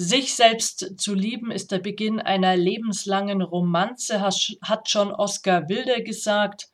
sich 0.00 0.36
selbst 0.36 1.00
zu 1.00 1.12
lieben, 1.12 1.50
ist 1.50 1.72
der 1.72 1.80
Beginn 1.80 2.20
einer 2.20 2.56
lebenslangen 2.56 3.42
Romanze, 3.42 4.20
hat 4.20 4.88
schon 4.88 5.10
Oskar 5.10 5.68
Wilde 5.68 6.04
gesagt. 6.04 6.68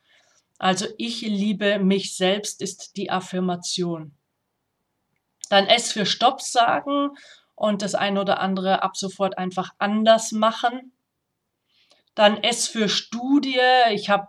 Also 0.59 0.85
ich 0.99 1.21
liebe 1.21 1.79
mich 1.79 2.15
selbst 2.15 2.61
ist 2.61 2.97
die 2.97 3.09
Affirmation. 3.09 4.15
Dann 5.49 5.65
S 5.65 5.91
für 5.91 6.05
Stopp 6.05 6.39
sagen 6.39 7.17
und 7.55 7.81
das 7.81 7.95
eine 7.95 8.21
oder 8.21 8.41
andere 8.41 8.83
ab 8.83 8.95
sofort 8.95 9.39
einfach 9.39 9.71
anders 9.79 10.31
machen. 10.31 10.93
Dann 12.13 12.43
S 12.43 12.67
für 12.67 12.89
Studie. 12.89 13.59
Ich 13.89 14.11
habe 14.11 14.27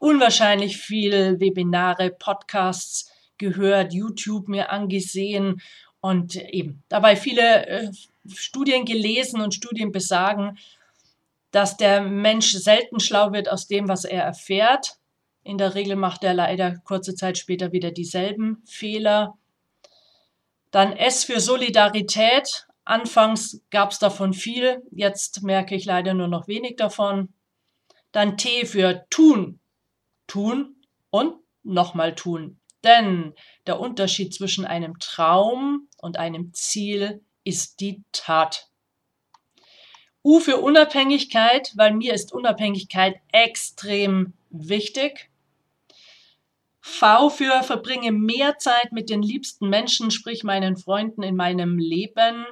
unwahrscheinlich 0.00 0.78
viele 0.78 1.38
Webinare, 1.38 2.10
Podcasts 2.10 3.12
gehört, 3.38 3.92
YouTube 3.92 4.48
mir 4.48 4.70
angesehen 4.70 5.62
und 6.00 6.34
eben 6.34 6.82
dabei 6.88 7.14
viele 7.14 7.66
äh, 7.66 7.90
Studien 8.32 8.84
gelesen 8.84 9.40
und 9.40 9.54
Studien 9.54 9.92
besagen, 9.92 10.58
dass 11.50 11.76
der 11.76 12.02
Mensch 12.02 12.52
selten 12.52 13.00
schlau 13.00 13.32
wird 13.32 13.48
aus 13.48 13.66
dem, 13.66 13.88
was 13.88 14.04
er 14.04 14.24
erfährt. 14.24 14.98
In 15.44 15.58
der 15.58 15.74
Regel 15.74 15.94
macht 15.94 16.24
er 16.24 16.34
leider 16.34 16.78
kurze 16.84 17.14
Zeit 17.14 17.38
später 17.38 17.70
wieder 17.72 17.90
dieselben 17.90 18.62
Fehler. 18.66 19.38
Dann 20.70 20.92
S 20.92 21.24
für 21.24 21.38
Solidarität. 21.38 22.66
Anfangs 22.84 23.62
gab 23.70 23.92
es 23.92 23.98
davon 23.98 24.34
viel, 24.34 24.82
jetzt 24.90 25.42
merke 25.42 25.74
ich 25.74 25.84
leider 25.84 26.12
nur 26.12 26.28
noch 26.28 26.48
wenig 26.48 26.76
davon. 26.76 27.32
Dann 28.12 28.36
T 28.36 28.66
für 28.66 29.06
tun. 29.08 29.60
Tun 30.26 30.76
und 31.10 31.36
nochmal 31.62 32.14
tun. 32.14 32.58
Denn 32.82 33.34
der 33.66 33.80
Unterschied 33.80 34.34
zwischen 34.34 34.64
einem 34.64 34.98
Traum 34.98 35.88
und 35.98 36.18
einem 36.18 36.52
Ziel 36.52 37.22
ist 37.44 37.80
die 37.80 38.02
Tat. 38.12 38.68
U 40.24 40.40
für 40.40 40.56
Unabhängigkeit, 40.56 41.72
weil 41.76 41.92
mir 41.92 42.14
ist 42.14 42.32
Unabhängigkeit 42.32 43.16
extrem 43.30 44.32
wichtig. 44.50 45.30
V 46.80 47.30
für 47.30 47.62
verbringe 47.62 48.12
mehr 48.12 48.58
Zeit 48.58 48.92
mit 48.92 49.10
den 49.10 49.22
liebsten 49.22 49.68
Menschen, 49.68 50.10
sprich 50.10 50.44
meinen 50.44 50.76
Freunden 50.76 51.22
in 51.22 51.36
meinem 51.36 51.78
Leben. 51.78 52.46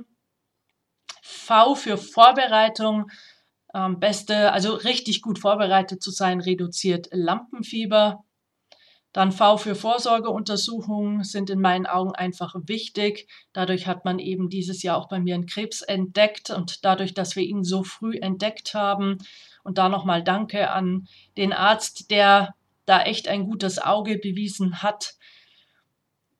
V 1.22 1.74
für 1.74 1.96
Vorbereitung. 1.96 3.10
Ähm, 3.74 3.98
beste, 4.00 4.52
also 4.52 4.74
richtig 4.74 5.22
gut 5.22 5.38
vorbereitet 5.38 6.02
zu 6.02 6.10
sein, 6.10 6.40
reduziert 6.40 7.08
Lampenfieber. 7.10 8.22
Dann 9.12 9.30
V 9.30 9.58
für 9.58 9.74
Vorsorgeuntersuchungen 9.74 11.22
sind 11.22 11.50
in 11.50 11.60
meinen 11.60 11.86
Augen 11.86 12.14
einfach 12.14 12.54
wichtig. 12.64 13.28
Dadurch 13.52 13.86
hat 13.86 14.06
man 14.06 14.18
eben 14.18 14.48
dieses 14.48 14.82
Jahr 14.82 14.96
auch 14.96 15.08
bei 15.08 15.20
mir 15.20 15.34
einen 15.34 15.46
Krebs 15.46 15.82
entdeckt 15.82 16.48
und 16.48 16.84
dadurch, 16.84 17.12
dass 17.12 17.36
wir 17.36 17.42
ihn 17.42 17.62
so 17.62 17.84
früh 17.84 18.16
entdeckt 18.16 18.72
haben. 18.72 19.18
Und 19.64 19.76
da 19.76 19.90
nochmal 19.90 20.24
Danke 20.24 20.70
an 20.70 21.08
den 21.36 21.52
Arzt, 21.52 22.10
der 22.10 22.54
da 22.86 23.02
echt 23.02 23.28
ein 23.28 23.44
gutes 23.44 23.78
Auge 23.78 24.18
bewiesen 24.18 24.82
hat. 24.82 25.14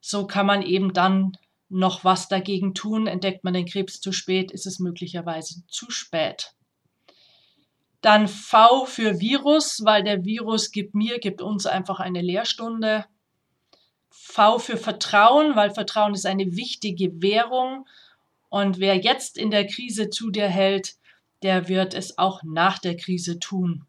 So 0.01 0.27
kann 0.27 0.47
man 0.47 0.63
eben 0.63 0.95
dann 0.95 1.37
noch 1.69 2.05
was 2.05 2.29
dagegen 2.29 2.75
tun. 2.75 3.07
Entdeckt 3.07 3.45
man 3.45 3.55
den 3.55 3.67
Krebs 3.67 4.01
zu 4.01 4.13
spät, 4.13 4.51
ist 4.51 4.67
es 4.67 4.79
möglicherweise 4.79 5.63
zu 5.69 5.91
spät. 5.91 6.55
Dann 8.03 8.27
V 8.29 8.85
für 8.85 9.21
Virus, 9.21 9.85
weil 9.85 10.03
der 10.03 10.25
Virus 10.25 10.73
gibt 10.73 10.95
mir, 10.95 11.19
gibt 11.21 11.41
uns 11.41 11.67
einfach 11.67 12.01
eine 12.01 12.21
Lehrstunde. 12.21 13.07
V 14.11 14.59
für 14.59 14.77
Vertrauen, 14.77 15.57
weil 15.57 15.71
Vertrauen 15.71 16.13
ist 16.13 16.27
eine 16.27 16.57
wichtige 16.57 17.23
Währung. 17.23 17.87
Und 18.49 18.81
wer 18.81 18.97
jetzt 18.97 19.39
in 19.39 19.51
der 19.51 19.67
Krise 19.67 20.11
zu 20.11 20.31
dir 20.31 20.49
hält, 20.49 20.97
der 21.43 21.69
wird 21.69 21.95
es 21.95 22.19
auch 22.19 22.43
nach 22.43 22.79
der 22.79 22.97
Krise 22.97 23.39
tun. 23.39 23.87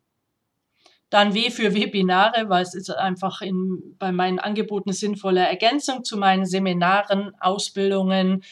Dann 1.10 1.34
W 1.34 1.50
für 1.50 1.74
Webinare, 1.74 2.50
weil 2.50 2.64
es 2.64 2.74
ist 2.74 2.90
einfach 2.90 3.42
in, 3.42 3.96
bei 4.00 4.12
meinen 4.12 4.40
Angeboten 4.40 4.90
eine 4.90 4.96
sinnvolle 4.96 5.42
Ergänzung 5.42 6.04
zu 6.04 6.18
meinen 6.18 6.46
Seminaren, 6.46 7.34
Ausbildungen 7.40 8.44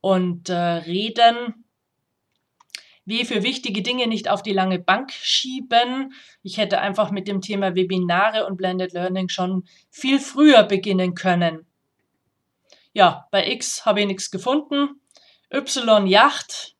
und 0.00 0.48
äh, 0.48 0.54
Reden. 0.54 1.64
W 3.06 3.24
für 3.24 3.42
wichtige 3.42 3.82
Dinge 3.82 4.06
nicht 4.06 4.28
auf 4.28 4.42
die 4.42 4.52
lange 4.52 4.78
Bank 4.78 5.12
schieben. 5.12 6.12
Ich 6.42 6.58
hätte 6.58 6.80
einfach 6.80 7.10
mit 7.10 7.26
dem 7.28 7.40
Thema 7.40 7.74
Webinare 7.74 8.46
und 8.46 8.56
Blended 8.56 8.92
Learning 8.92 9.28
schon 9.28 9.64
viel 9.90 10.20
früher 10.20 10.62
beginnen 10.64 11.14
können. 11.14 11.66
Ja, 12.92 13.26
bei 13.30 13.50
X 13.50 13.86
habe 13.86 14.00
ich 14.00 14.06
nichts 14.06 14.30
gefunden. 14.30 15.00
Y 15.52 16.06
Yacht, 16.06 16.76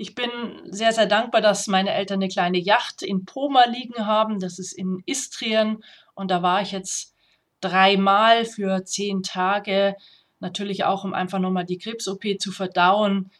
ich 0.00 0.14
bin 0.14 0.30
sehr, 0.64 0.92
sehr 0.92 1.06
dankbar, 1.06 1.42
dass 1.42 1.66
meine 1.66 1.92
Eltern 1.92 2.20
eine 2.20 2.28
kleine 2.28 2.58
Yacht 2.58 3.02
in 3.02 3.26
Poma 3.26 3.66
liegen 3.66 4.06
haben. 4.06 4.40
Das 4.40 4.58
ist 4.58 4.72
in 4.72 5.02
Istrien. 5.04 5.84
Und 6.14 6.30
da 6.30 6.42
war 6.42 6.62
ich 6.62 6.72
jetzt 6.72 7.14
dreimal 7.60 8.46
für 8.46 8.82
zehn 8.84 9.22
Tage. 9.22 9.94
Natürlich 10.38 10.84
auch, 10.84 11.04
um 11.04 11.12
einfach 11.12 11.38
nochmal 11.38 11.66
die 11.66 11.76
Krebs-OP 11.76 12.38
zu 12.38 12.50
verdauen. 12.50 13.30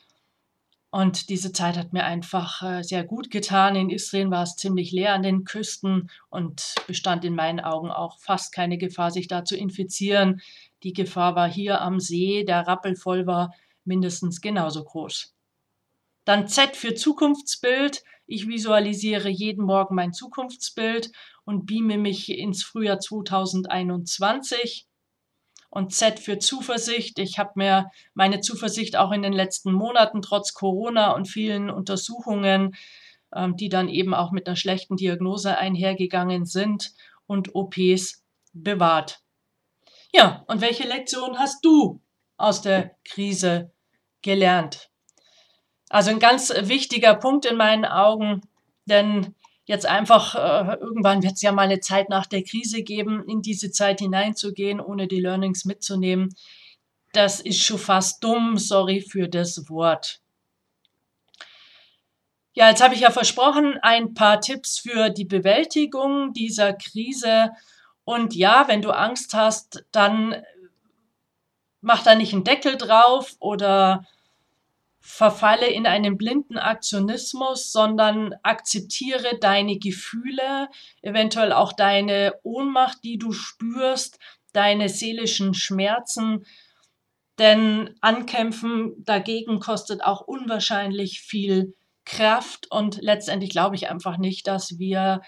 Und 0.92 1.28
diese 1.28 1.52
Zeit 1.52 1.76
hat 1.76 1.92
mir 1.92 2.04
einfach 2.04 2.62
äh, 2.62 2.82
sehr 2.82 3.04
gut 3.04 3.30
getan. 3.30 3.76
In 3.76 3.90
Istrien 3.90 4.32
war 4.32 4.42
es 4.42 4.56
ziemlich 4.56 4.90
leer 4.90 5.14
an 5.14 5.22
den 5.22 5.44
Küsten 5.44 6.10
und 6.30 6.74
bestand 6.88 7.24
in 7.24 7.36
meinen 7.36 7.60
Augen 7.60 7.92
auch 7.92 8.18
fast 8.18 8.52
keine 8.52 8.76
Gefahr, 8.76 9.12
sich 9.12 9.28
da 9.28 9.44
zu 9.44 9.56
infizieren. 9.56 10.40
Die 10.82 10.92
Gefahr 10.92 11.36
war 11.36 11.48
hier 11.48 11.80
am 11.80 12.00
See, 12.00 12.42
der 12.44 12.66
rappelvoll 12.66 13.26
war, 13.26 13.54
mindestens 13.84 14.40
genauso 14.40 14.82
groß. 14.82 15.32
Dann 16.24 16.48
Z 16.48 16.76
für 16.76 16.94
Zukunftsbild. 16.94 18.02
Ich 18.26 18.48
visualisiere 18.48 19.28
jeden 19.28 19.64
Morgen 19.64 19.94
mein 19.94 20.12
Zukunftsbild 20.12 21.12
und 21.44 21.66
beame 21.66 21.98
mich 21.98 22.28
ins 22.30 22.64
Frühjahr 22.64 22.98
2021. 22.98 24.89
und 25.70 25.94
Z 25.94 26.18
für 26.18 26.38
Zuversicht. 26.38 27.18
Ich 27.18 27.38
habe 27.38 27.52
mir 27.54 27.90
meine 28.14 28.40
Zuversicht 28.40 28.96
auch 28.96 29.12
in 29.12 29.22
den 29.22 29.32
letzten 29.32 29.72
Monaten 29.72 30.20
trotz 30.20 30.52
Corona 30.52 31.12
und 31.12 31.26
vielen 31.26 31.70
Untersuchungen, 31.70 32.74
ähm, 33.34 33.56
die 33.56 33.68
dann 33.68 33.88
eben 33.88 34.12
auch 34.12 34.32
mit 34.32 34.46
einer 34.46 34.56
schlechten 34.56 34.96
Diagnose 34.96 35.56
einhergegangen 35.56 36.44
sind 36.44 36.92
und 37.26 37.54
OPs 37.54 38.22
bewahrt. 38.52 39.20
Ja, 40.12 40.44
und 40.48 40.60
welche 40.60 40.88
Lektion 40.88 41.38
hast 41.38 41.64
du 41.64 42.00
aus 42.36 42.62
der 42.62 42.96
Krise 43.04 43.70
gelernt? 44.22 44.90
Also 45.88 46.10
ein 46.10 46.18
ganz 46.18 46.52
wichtiger 46.62 47.14
Punkt 47.14 47.46
in 47.46 47.56
meinen 47.56 47.84
Augen, 47.84 48.42
denn 48.86 49.34
jetzt 49.70 49.86
einfach, 49.86 50.34
äh, 50.34 50.74
irgendwann 50.80 51.22
wird 51.22 51.34
es 51.34 51.42
ja 51.42 51.52
mal 51.52 51.62
eine 51.62 51.78
Zeit 51.78 52.08
nach 52.08 52.26
der 52.26 52.42
Krise 52.42 52.82
geben, 52.82 53.24
in 53.28 53.40
diese 53.40 53.70
Zeit 53.70 54.00
hineinzugehen, 54.00 54.80
ohne 54.80 55.06
die 55.06 55.20
Learnings 55.20 55.64
mitzunehmen. 55.64 56.34
Das 57.12 57.40
ist 57.40 57.62
schon 57.62 57.78
fast 57.78 58.22
dumm, 58.24 58.58
sorry 58.58 59.00
für 59.00 59.28
das 59.28 59.68
Wort. 59.68 60.20
Ja, 62.52 62.68
jetzt 62.68 62.82
habe 62.82 62.94
ich 62.94 63.02
ja 63.02 63.12
versprochen, 63.12 63.78
ein 63.80 64.12
paar 64.12 64.40
Tipps 64.40 64.76
für 64.76 65.08
die 65.08 65.24
Bewältigung 65.24 66.32
dieser 66.32 66.72
Krise. 66.72 67.52
Und 68.02 68.34
ja, 68.34 68.66
wenn 68.66 68.82
du 68.82 68.90
Angst 68.90 69.34
hast, 69.34 69.84
dann 69.92 70.34
mach 71.80 72.02
da 72.02 72.16
nicht 72.16 72.32
einen 72.32 72.42
Deckel 72.42 72.76
drauf 72.76 73.36
oder 73.38 74.04
verfalle 75.00 75.66
in 75.66 75.86
einen 75.86 76.18
blinden 76.18 76.58
Aktionismus, 76.58 77.72
sondern 77.72 78.34
akzeptiere 78.42 79.38
deine 79.40 79.78
Gefühle, 79.78 80.68
eventuell 81.02 81.52
auch 81.52 81.72
deine 81.72 82.34
Ohnmacht, 82.42 82.98
die 83.02 83.18
du 83.18 83.32
spürst, 83.32 84.18
deine 84.52 84.88
seelischen 84.88 85.54
Schmerzen. 85.54 86.44
Denn 87.38 87.94
Ankämpfen 88.02 89.02
dagegen 89.04 89.60
kostet 89.60 90.04
auch 90.04 90.20
unwahrscheinlich 90.20 91.22
viel 91.22 91.74
Kraft 92.04 92.70
und 92.70 92.98
letztendlich 93.00 93.50
glaube 93.50 93.76
ich 93.76 93.88
einfach 93.88 94.18
nicht, 94.18 94.46
dass 94.46 94.78
wir 94.78 95.22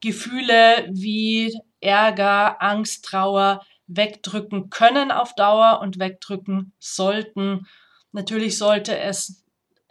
Gefühle 0.00 0.88
wie 0.90 1.58
Ärger, 1.80 2.62
Angst, 2.62 3.04
Trauer 3.04 3.64
wegdrücken 3.86 4.70
können 4.70 5.10
auf 5.10 5.34
Dauer 5.34 5.80
und 5.80 5.98
wegdrücken 5.98 6.72
sollten. 6.78 7.66
Natürlich 8.12 8.58
sollte 8.58 8.96
es 8.98 9.44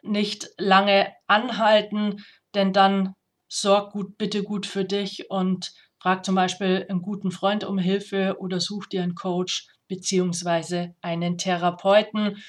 nicht 0.04 0.50
lange 0.58 1.14
anhalten, 1.28 2.24
denn 2.56 2.74
dann 2.74 3.16
sorg 3.48 3.92
gut, 3.92 4.18
bitte 4.18 4.44
gut 4.44 4.66
für 4.66 4.86
dich 4.86 5.30
und 5.30 5.74
frag 6.00 6.26
zum 6.26 6.36
Beispiel 6.36 6.86
einen 6.90 7.02
guten 7.02 7.32
Freund 7.32 7.64
um 7.64 7.78
Hilfe 7.78 8.38
oder 8.40 8.60
such 8.60 8.88
dir 8.88 9.04
einen 9.04 9.16
Coach 9.16 9.68
beziehungsweise 9.88 10.96
einen 11.02 11.38
Therapeuten. 11.38 12.42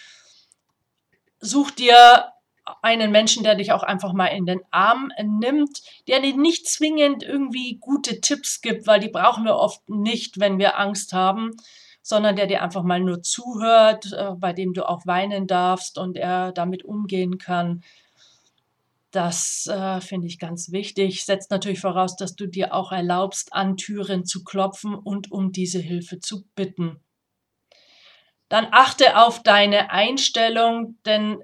Such 1.40 1.72
dir 1.72 2.32
einen 2.80 3.10
Menschen, 3.10 3.42
der 3.42 3.56
dich 3.56 3.72
auch 3.72 3.82
einfach 3.82 4.12
mal 4.12 4.28
in 4.28 4.46
den 4.46 4.60
Arm 4.70 5.10
nimmt, 5.20 5.82
der 6.06 6.20
dir 6.20 6.36
nicht 6.36 6.68
zwingend 6.68 7.24
irgendwie 7.24 7.78
gute 7.78 8.20
Tipps 8.20 8.60
gibt, 8.60 8.86
weil 8.86 9.00
die 9.00 9.08
brauchen 9.08 9.44
wir 9.44 9.56
oft 9.56 9.88
nicht, 9.88 10.38
wenn 10.38 10.58
wir 10.58 10.78
Angst 10.78 11.12
haben, 11.12 11.56
sondern 12.02 12.36
der 12.36 12.46
dir 12.46 12.62
einfach 12.62 12.82
mal 12.82 13.00
nur 13.00 13.22
zuhört, 13.22 14.12
äh, 14.12 14.32
bei 14.36 14.52
dem 14.52 14.74
du 14.74 14.88
auch 14.88 15.06
weinen 15.06 15.46
darfst 15.46 15.98
und 15.98 16.16
er 16.16 16.52
damit 16.52 16.84
umgehen 16.84 17.38
kann. 17.38 17.82
Das 19.12 19.66
äh, 19.66 20.00
finde 20.00 20.26
ich 20.26 20.38
ganz 20.38 20.72
wichtig. 20.72 21.24
Setzt 21.24 21.50
natürlich 21.50 21.80
voraus, 21.80 22.16
dass 22.16 22.34
du 22.34 22.46
dir 22.46 22.74
auch 22.74 22.92
erlaubst, 22.92 23.52
an 23.52 23.76
Türen 23.76 24.24
zu 24.24 24.42
klopfen 24.42 24.94
und 24.94 25.30
um 25.30 25.52
diese 25.52 25.78
Hilfe 25.78 26.18
zu 26.18 26.44
bitten. 26.54 26.98
Dann 28.48 28.68
achte 28.70 29.18
auf 29.18 29.42
deine 29.42 29.90
Einstellung, 29.90 30.96
denn 31.06 31.42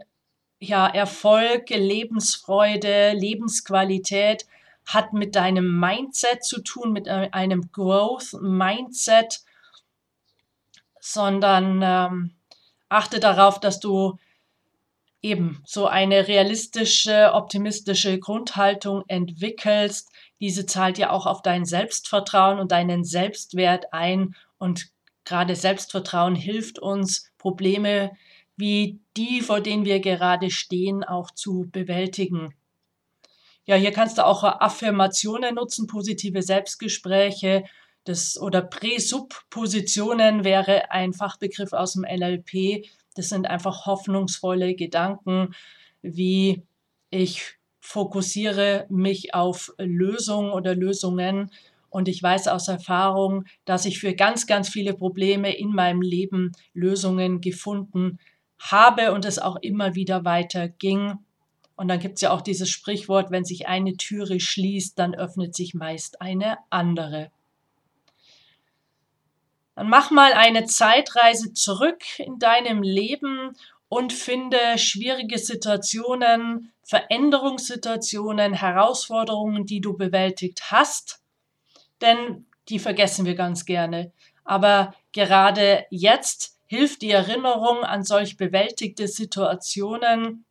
ja, 0.61 0.87
Erfolg, 0.89 1.71
Lebensfreude, 1.71 3.13
Lebensqualität 3.13 4.47
hat 4.87 5.13
mit 5.13 5.37
deinem 5.37 5.79
Mindset 5.79 6.45
zu 6.45 6.63
tun, 6.63 6.93
mit 6.93 7.09
einem 7.09 7.71
Growth 7.71 8.35
Mindset 8.41 9.41
sondern 11.13 11.81
ähm, 11.83 12.31
achte 12.89 13.19
darauf, 13.19 13.61
dass 13.61 13.81
du 13.81 14.19
eben 15.23 15.63
so 15.67 15.87
eine 15.87 16.29
realistische, 16.29 17.33
optimistische 17.33 18.19
Grundhaltung 18.19 19.05
entwickelst. 19.09 20.11
Diese 20.41 20.67
zahlt 20.67 20.99
ja 20.99 21.11
auch 21.11 21.27
auf 21.27 21.43
dein 21.43 21.65
Selbstvertrauen 21.65 22.61
und 22.61 22.73
deinen 22.73 23.05
Selbstwert 23.05 23.93
ein. 23.93 24.37
Und 24.59 24.91
gerade 25.25 25.57
Selbstvertrauen 25.57 26.35
hilft 26.35 26.79
uns, 26.79 27.33
Probleme 27.39 28.13
wie 28.57 29.01
die, 29.17 29.41
vor 29.41 29.61
denen 29.61 29.85
wir 29.85 30.01
gerade 30.01 30.51
stehen, 30.51 31.05
auch 31.05 31.31
zu 31.31 31.69
bewältigen. 31.71 32.55
Ja, 33.65 33.77
hier 33.77 33.93
kannst 33.93 34.19
du 34.19 34.27
auch 34.27 34.45
Affirmationen 34.45 35.55
nutzen, 35.55 35.87
positive 35.87 36.43
Selbstgespräche, 36.43 37.65
das, 38.05 38.41
oder 38.41 38.63
Präsuppositionen 38.63 40.45
wäre 40.45 40.91
ein 40.91 41.13
Fachbegriff 41.13 41.73
aus 41.73 41.93
dem 41.93 42.05
LLP. 42.05 42.87
Das 43.15 43.29
sind 43.29 43.47
einfach 43.47 43.87
hoffnungsvolle 43.87 44.75
Gedanken, 44.75 45.55
wie 46.03 46.63
ich 47.11 47.59
fokussiere 47.81 48.87
mich 48.91 49.35
auf 49.35 49.73
Lösungen 49.79 50.51
oder 50.53 50.75
Lösungen. 50.75 51.51
Und 51.91 52.09
ich 52.09 52.23
weiß 52.23 52.49
aus 52.49 52.69
Erfahrung, 52.69 53.45
dass 53.65 53.87
ich 53.87 53.99
für 53.99 54.15
ganz, 54.15 54.47
ganz 54.47 54.69
viele 54.69 54.95
Probleme 54.95 55.57
in 55.57 55.71
meinem 55.71 56.03
Leben 56.03 56.53
Lösungen 56.75 57.41
gefunden 57.41 58.19
habe 58.59 59.13
und 59.13 59.25
es 59.25 59.39
auch 59.39 59.57
immer 59.57 59.95
wieder 59.95 60.25
weiter 60.25 60.69
ging. 60.69 61.15
Und 61.77 61.89
dann 61.89 62.01
gibt 62.01 62.17
es 62.17 62.23
ja 62.23 62.33
auch 62.33 62.43
dieses 62.43 62.69
Sprichwort, 62.69 63.31
wenn 63.31 63.45
sich 63.45 63.69
eine 63.69 63.97
Türe 63.97 64.41
schließt, 64.41 64.99
dann 64.99 65.15
öffnet 65.15 65.55
sich 65.55 65.75
meist 65.75 66.21
eine 66.21 66.59
andere. 66.71 67.31
Dann 69.79 69.91
mach 69.91 70.11
mal 70.11 70.33
eine 70.33 70.65
Zeitreise 70.65 71.53
zurück 71.53 72.03
in 72.19 72.41
deinem 72.41 72.83
Leben 72.83 73.57
und 73.89 74.13
finde 74.13 74.59
schwierige 74.77 75.39
Situationen, 75.39 76.73
Veränderungssituationen, 76.83 78.55
Herausforderungen, 78.55 79.67
die 79.67 79.81
du 79.81 79.97
bewältigt 79.97 80.73
hast. 80.73 81.21
Denn 82.01 82.45
die 82.69 82.81
vergessen 82.81 83.25
wir 83.25 83.37
ganz 83.37 83.67
gerne. 83.67 84.11
Aber 84.43 84.97
gerade 85.13 85.87
jetzt 85.91 86.59
hilft 86.67 87.03
die 87.03 87.13
Erinnerung 87.13 87.85
an 87.85 88.03
solch 88.03 88.37
bewältigte 88.37 89.07
Situationen. 89.07 90.45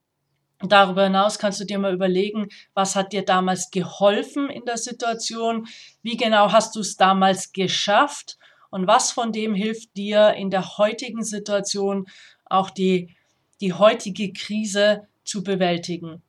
Darüber 0.62 1.04
hinaus 1.04 1.38
kannst 1.38 1.60
du 1.60 1.66
dir 1.66 1.80
mal 1.80 1.94
überlegen, 1.94 2.48
was 2.74 2.96
hat 2.96 3.12
dir 3.12 3.26
damals 3.26 3.72
geholfen 3.72 4.50
in 4.50 4.64
der 4.64 4.78
Situation? 4.78 5.68
Wie 6.02 6.16
genau 6.16 6.54
hast 6.54 6.78
du 6.78 6.80
es 6.80 6.96
damals 6.96 7.52
geschafft? 7.52 8.38
Und 8.70 8.88
was 8.88 9.12
von 9.12 9.32
dem 9.32 9.54
hilft 9.54 9.96
dir 9.96 10.34
in 10.34 10.50
der 10.50 10.78
heutigen 10.78 11.24
Situation 11.24 12.08
auch 12.46 12.70
die, 12.70 13.16
die 13.62 13.74
heutige 13.74 14.34
Krise 14.34 15.08
zu 15.24 15.44
bewältigen. 15.44 16.22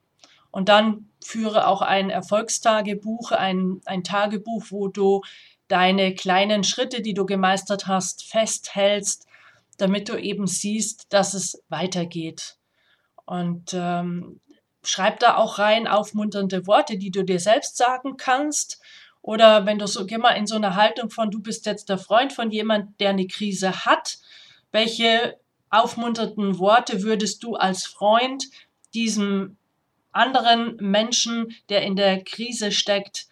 Und 0.50 0.68
dann 0.68 1.08
führe 1.22 1.66
auch 1.66 1.82
ein 1.82 2.10
Erfolgstagebuch, 2.10 3.32
ein, 3.32 3.80
ein 3.84 4.02
Tagebuch, 4.02 4.66
wo 4.70 4.88
du 4.88 5.22
deine 5.68 6.14
kleinen 6.14 6.64
Schritte, 6.64 7.02
die 7.02 7.14
du 7.14 7.26
gemeistert 7.26 7.86
hast, 7.86 8.24
festhältst, 8.24 9.26
damit 9.76 10.08
du 10.08 10.16
eben 10.16 10.46
siehst, 10.46 11.12
dass 11.12 11.34
es 11.34 11.62
weitergeht. 11.68 12.56
Und 13.26 13.74
ähm, 13.74 14.40
schreib 14.82 15.20
da 15.20 15.36
auch 15.36 15.58
rein 15.58 15.86
aufmunternde 15.86 16.66
Worte, 16.66 16.96
die 16.96 17.10
du 17.10 17.22
dir 17.24 17.40
selbst 17.40 17.76
sagen 17.76 18.16
kannst 18.16 18.80
oder 19.22 19.66
wenn 19.66 19.78
du 19.78 19.86
so, 19.86 20.06
geh 20.06 20.18
mal 20.18 20.32
in 20.32 20.46
so 20.46 20.56
eine 20.56 20.74
Haltung 20.74 21.10
von, 21.10 21.30
du 21.30 21.40
bist 21.40 21.66
jetzt 21.66 21.88
der 21.88 21.98
Freund 21.98 22.32
von 22.32 22.50
jemand, 22.50 22.98
der 23.00 23.10
eine 23.10 23.26
Krise 23.26 23.84
hat. 23.84 24.18
Welche 24.72 25.38
aufmunternden 25.70 26.58
Worte 26.58 27.02
würdest 27.02 27.42
du 27.42 27.54
als 27.54 27.86
Freund 27.86 28.44
diesem 28.94 29.56
anderen 30.12 30.76
Menschen, 30.76 31.54
der 31.68 31.82
in 31.82 31.96
der 31.96 32.24
Krise 32.24 32.72
steckt, 32.72 33.26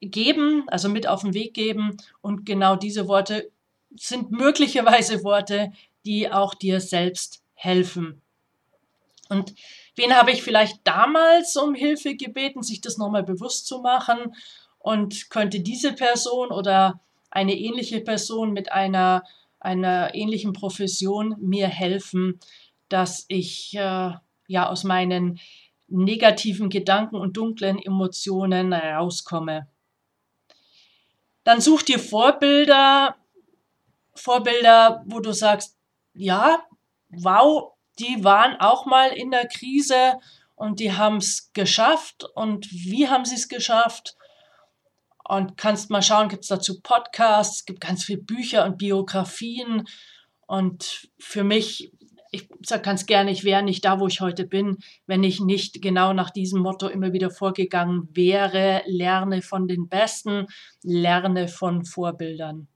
geben, 0.00 0.64
also 0.68 0.88
mit 0.88 1.06
auf 1.06 1.22
den 1.22 1.34
Weg 1.34 1.54
geben? 1.54 1.96
Und 2.20 2.44
genau 2.44 2.76
diese 2.76 3.08
Worte 3.08 3.50
sind 3.94 4.30
möglicherweise 4.30 5.24
Worte, 5.24 5.72
die 6.04 6.30
auch 6.30 6.54
dir 6.54 6.80
selbst 6.80 7.42
helfen. 7.54 8.20
Und 9.28 9.54
wen 9.96 10.14
habe 10.14 10.30
ich 10.30 10.42
vielleicht 10.42 10.78
damals 10.84 11.56
um 11.56 11.74
Hilfe 11.74 12.14
gebeten, 12.14 12.62
sich 12.62 12.80
das 12.80 12.96
nochmal 12.96 13.24
bewusst 13.24 13.66
zu 13.66 13.80
machen? 13.80 14.34
Und 14.86 15.30
könnte 15.30 15.58
diese 15.58 15.94
Person 15.94 16.52
oder 16.52 17.00
eine 17.28 17.58
ähnliche 17.58 18.00
Person 18.00 18.52
mit 18.52 18.70
einer, 18.70 19.24
einer 19.58 20.14
ähnlichen 20.14 20.52
Profession 20.52 21.34
mir 21.40 21.66
helfen, 21.66 22.38
dass 22.88 23.24
ich 23.26 23.74
äh, 23.74 24.12
ja 24.46 24.68
aus 24.68 24.84
meinen 24.84 25.40
negativen 25.88 26.70
Gedanken 26.70 27.16
und 27.16 27.36
dunklen 27.36 27.82
Emotionen 27.82 28.72
rauskomme. 28.72 29.66
Dann 31.42 31.60
such 31.60 31.82
dir 31.82 31.98
Vorbilder 31.98 33.16
Vorbilder, 34.14 35.02
wo 35.06 35.18
du 35.18 35.32
sagst, 35.32 35.76
ja, 36.14 36.62
wow, 37.08 37.72
die 37.98 38.22
waren 38.22 38.54
auch 38.60 38.86
mal 38.86 39.08
in 39.08 39.32
der 39.32 39.48
Krise 39.48 40.20
und 40.54 40.78
die 40.78 40.92
haben 40.92 41.16
es 41.16 41.50
geschafft. 41.54 42.24
Und 42.36 42.70
wie 42.70 43.08
haben 43.08 43.24
sie 43.24 43.34
es 43.34 43.48
geschafft? 43.48 44.15
Und 45.28 45.56
kannst 45.56 45.90
mal 45.90 46.02
schauen, 46.02 46.28
gibt 46.28 46.42
es 46.42 46.48
dazu 46.48 46.80
Podcasts, 46.80 47.64
gibt 47.64 47.80
ganz 47.80 48.04
viele 48.04 48.22
Bücher 48.22 48.64
und 48.64 48.78
Biografien. 48.78 49.88
Und 50.46 51.08
für 51.18 51.42
mich, 51.42 51.90
ich 52.30 52.48
sage 52.64 52.82
ganz 52.82 53.06
gerne, 53.06 53.32
ich 53.32 53.42
wäre 53.42 53.62
nicht 53.62 53.84
da, 53.84 53.98
wo 53.98 54.06
ich 54.06 54.20
heute 54.20 54.46
bin, 54.46 54.78
wenn 55.06 55.24
ich 55.24 55.40
nicht 55.40 55.82
genau 55.82 56.12
nach 56.12 56.30
diesem 56.30 56.60
Motto 56.60 56.86
immer 56.86 57.12
wieder 57.12 57.30
vorgegangen 57.30 58.08
wäre. 58.12 58.82
Lerne 58.86 59.42
von 59.42 59.66
den 59.66 59.88
Besten, 59.88 60.46
lerne 60.82 61.48
von 61.48 61.84
Vorbildern. 61.84 62.68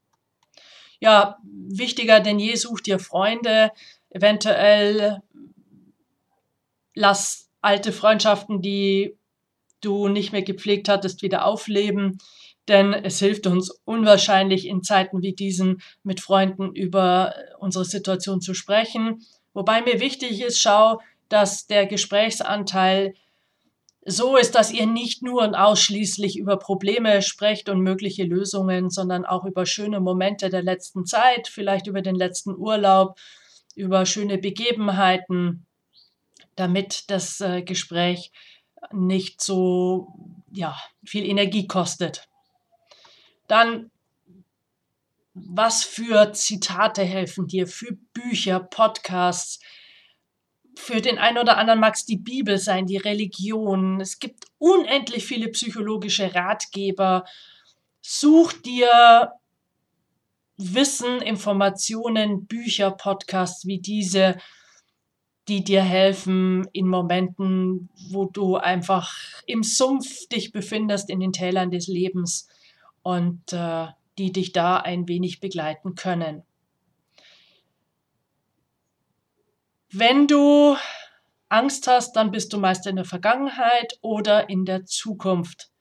Ja, 0.99 1.39
wichtiger 1.45 2.21
denn 2.21 2.41
je, 2.41 2.57
such 2.57 2.81
dir 2.81 2.99
Freunde, 2.99 3.71
eventuell 4.11 5.23
lass 6.95 7.49
alte 7.61 7.93
Freundschaften, 7.93 8.61
die 8.61 9.17
du 9.81 10.09
nicht 10.09 10.33
mehr 10.33 10.43
gepflegt 10.43 10.89
hattest, 10.89 11.23
wieder 11.23 11.45
aufleben. 11.45 12.19
Denn 12.69 12.93
es 12.93 13.19
hilft 13.19 13.47
uns 13.47 13.71
unwahrscheinlich 13.85 14.67
in 14.67 14.83
Zeiten 14.83 15.23
wie 15.23 15.33
diesen 15.33 15.83
mit 16.03 16.21
Freunden 16.21 16.75
über 16.75 17.35
unsere 17.59 17.85
Situation 17.85 18.41
zu 18.41 18.55
sprechen. 18.55 19.25
Wobei 19.55 19.83
mir 19.83 20.01
wichtig 20.01 20.41
ist, 20.43 20.61
schau, 20.61 21.01
dass 21.29 21.67
der 21.67 21.87
Gesprächsanteil 21.87 23.15
so 24.05 24.37
ist, 24.37 24.55
dass 24.55 24.73
ihr 24.73 24.87
nicht 24.87 25.23
nur 25.23 25.43
und 25.43 25.55
ausschließlich 25.55 26.39
über 26.39 26.59
Probleme 26.59 27.23
sprecht 27.23 27.69
und 27.69 27.81
mögliche 27.81 28.25
Lösungen, 28.25 28.91
sondern 28.91 29.25
auch 29.25 29.45
über 29.45 29.67
schöne 29.67 30.01
Momente 30.01 30.49
der 30.49 30.63
letzten 30.63 31.05
Zeit, 31.05 31.49
vielleicht 31.49 31.87
über 31.87 32.01
den 32.01 32.15
letzten 32.15 32.55
Urlaub, 32.57 33.19
über 33.75 34.07
schöne 34.07 34.39
Begebenheiten, 34.39 35.67
damit 36.57 37.11
das 37.11 37.41
äh, 37.41 37.63
Gespräch 37.63 38.33
nicht 38.93 39.41
so 39.41 40.15
ja, 40.53 40.77
viel 41.05 41.25
Energie 41.25 41.67
kostet. 41.67 42.29
Dann, 43.47 43.91
was 45.35 45.85
für 45.85 46.33
Zitate 46.33 47.03
helfen 47.03 47.47
dir, 47.47 47.67
für 47.67 47.97
Bücher, 48.13 48.61
Podcasts, 48.61 49.61
für 50.77 51.01
den 51.01 51.19
einen 51.19 51.39
oder 51.39 51.59
anderen 51.59 51.81
mag 51.81 51.95
es 51.95 52.07
die 52.07 52.17
Bibel 52.17 52.59
sein, 52.59 52.87
die 52.87 52.97
Religion. 52.97 54.01
Es 54.01 54.19
gibt 54.19 54.47
unendlich 54.59 55.27
viele 55.27 55.49
psychologische 55.49 56.35
Ratgeber. 56.35 57.25
Such 58.01 58.53
dir 58.55 59.33
Wissen, 60.57 61.23
Informationen, 61.23 62.47
Bücher, 62.47 62.91
Podcasts 62.91 63.67
wie 63.67 63.81
diese 63.81 64.37
die 65.51 65.65
dir 65.65 65.83
helfen 65.83 66.69
in 66.73 66.87
Momenten, 66.87 67.89
wo 68.11 68.25
du 68.25 68.57
einfach 68.57 69.13
im 69.47 69.65
Sumpf 69.65 70.29
dich 70.29 70.53
befindest, 70.53 71.11
in 71.11 71.19
den 71.19 71.33
Tälern 71.33 71.73
des 71.73 71.89
Lebens 71.89 72.49
und 73.03 73.53
äh, 73.53 73.89
die 74.17 74.31
dich 74.31 74.53
da 74.53 74.77
ein 74.77 75.09
wenig 75.09 75.41
begleiten 75.41 75.97
können. 75.97 76.45
Wenn 79.91 80.29
du 80.29 80.77
Angst 81.49 81.89
hast, 81.89 82.13
dann 82.13 82.31
bist 82.31 82.53
du 82.53 82.59
meist 82.59 82.87
in 82.87 82.95
der 82.95 83.05
Vergangenheit 83.05 83.99
oder 84.03 84.49
in 84.49 84.65
der 84.65 84.85
Zukunft. 84.85 85.73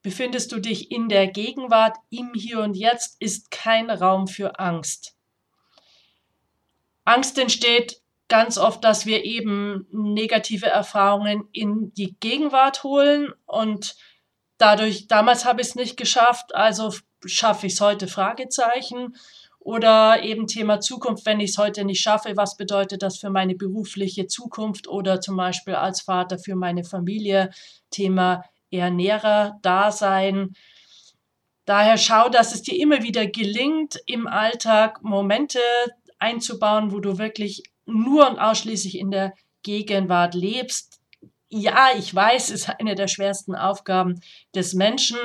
Befindest 0.00 0.52
du 0.52 0.58
dich 0.58 0.90
in 0.90 1.10
der 1.10 1.26
Gegenwart, 1.26 1.98
im 2.08 2.32
Hier 2.32 2.60
und 2.60 2.74
Jetzt, 2.78 3.20
ist 3.20 3.50
kein 3.50 3.90
Raum 3.90 4.26
für 4.26 4.58
Angst. 4.58 5.18
Angst 7.04 7.36
entsteht 7.36 8.00
ganz 8.28 8.58
oft, 8.58 8.82
dass 8.84 9.06
wir 9.06 9.24
eben 9.24 9.86
negative 9.92 10.66
Erfahrungen 10.66 11.48
in 11.52 11.92
die 11.94 12.16
Gegenwart 12.20 12.82
holen 12.82 13.32
und 13.46 13.96
dadurch, 14.58 15.06
damals 15.06 15.44
habe 15.44 15.60
ich 15.60 15.68
es 15.68 15.74
nicht 15.74 15.96
geschafft, 15.96 16.54
also 16.54 16.92
schaffe 17.24 17.66
ich 17.66 17.74
es 17.74 17.80
heute, 17.80 18.08
Fragezeichen. 18.08 19.16
Oder 19.58 20.22
eben 20.22 20.46
Thema 20.46 20.78
Zukunft, 20.78 21.26
wenn 21.26 21.40
ich 21.40 21.50
es 21.50 21.58
heute 21.58 21.84
nicht 21.84 22.00
schaffe, 22.00 22.36
was 22.36 22.56
bedeutet 22.56 23.02
das 23.02 23.18
für 23.18 23.30
meine 23.30 23.56
berufliche 23.56 24.28
Zukunft 24.28 24.86
oder 24.86 25.20
zum 25.20 25.36
Beispiel 25.36 25.74
als 25.74 26.02
Vater 26.02 26.38
für 26.38 26.54
meine 26.54 26.84
Familie, 26.84 27.50
Thema 27.90 28.44
Ernährer-Dasein. 28.70 30.54
Daher 31.64 31.98
schau, 31.98 32.28
dass 32.28 32.54
es 32.54 32.62
dir 32.62 32.78
immer 32.80 33.02
wieder 33.02 33.26
gelingt, 33.26 34.00
im 34.06 34.28
Alltag 34.28 35.02
Momente 35.02 35.58
einzubauen, 36.20 36.92
wo 36.92 37.00
du 37.00 37.18
wirklich 37.18 37.64
nur 37.86 38.28
und 38.28 38.38
ausschließlich 38.38 38.98
in 38.98 39.10
der 39.10 39.34
Gegenwart 39.62 40.34
lebst. 40.34 41.00
Ja, 41.48 41.88
ich 41.96 42.14
weiß, 42.14 42.50
ist 42.50 42.68
eine 42.68 42.94
der 42.94 43.08
schwersten 43.08 43.54
Aufgaben 43.54 44.20
des 44.54 44.74
Menschen. 44.74 45.18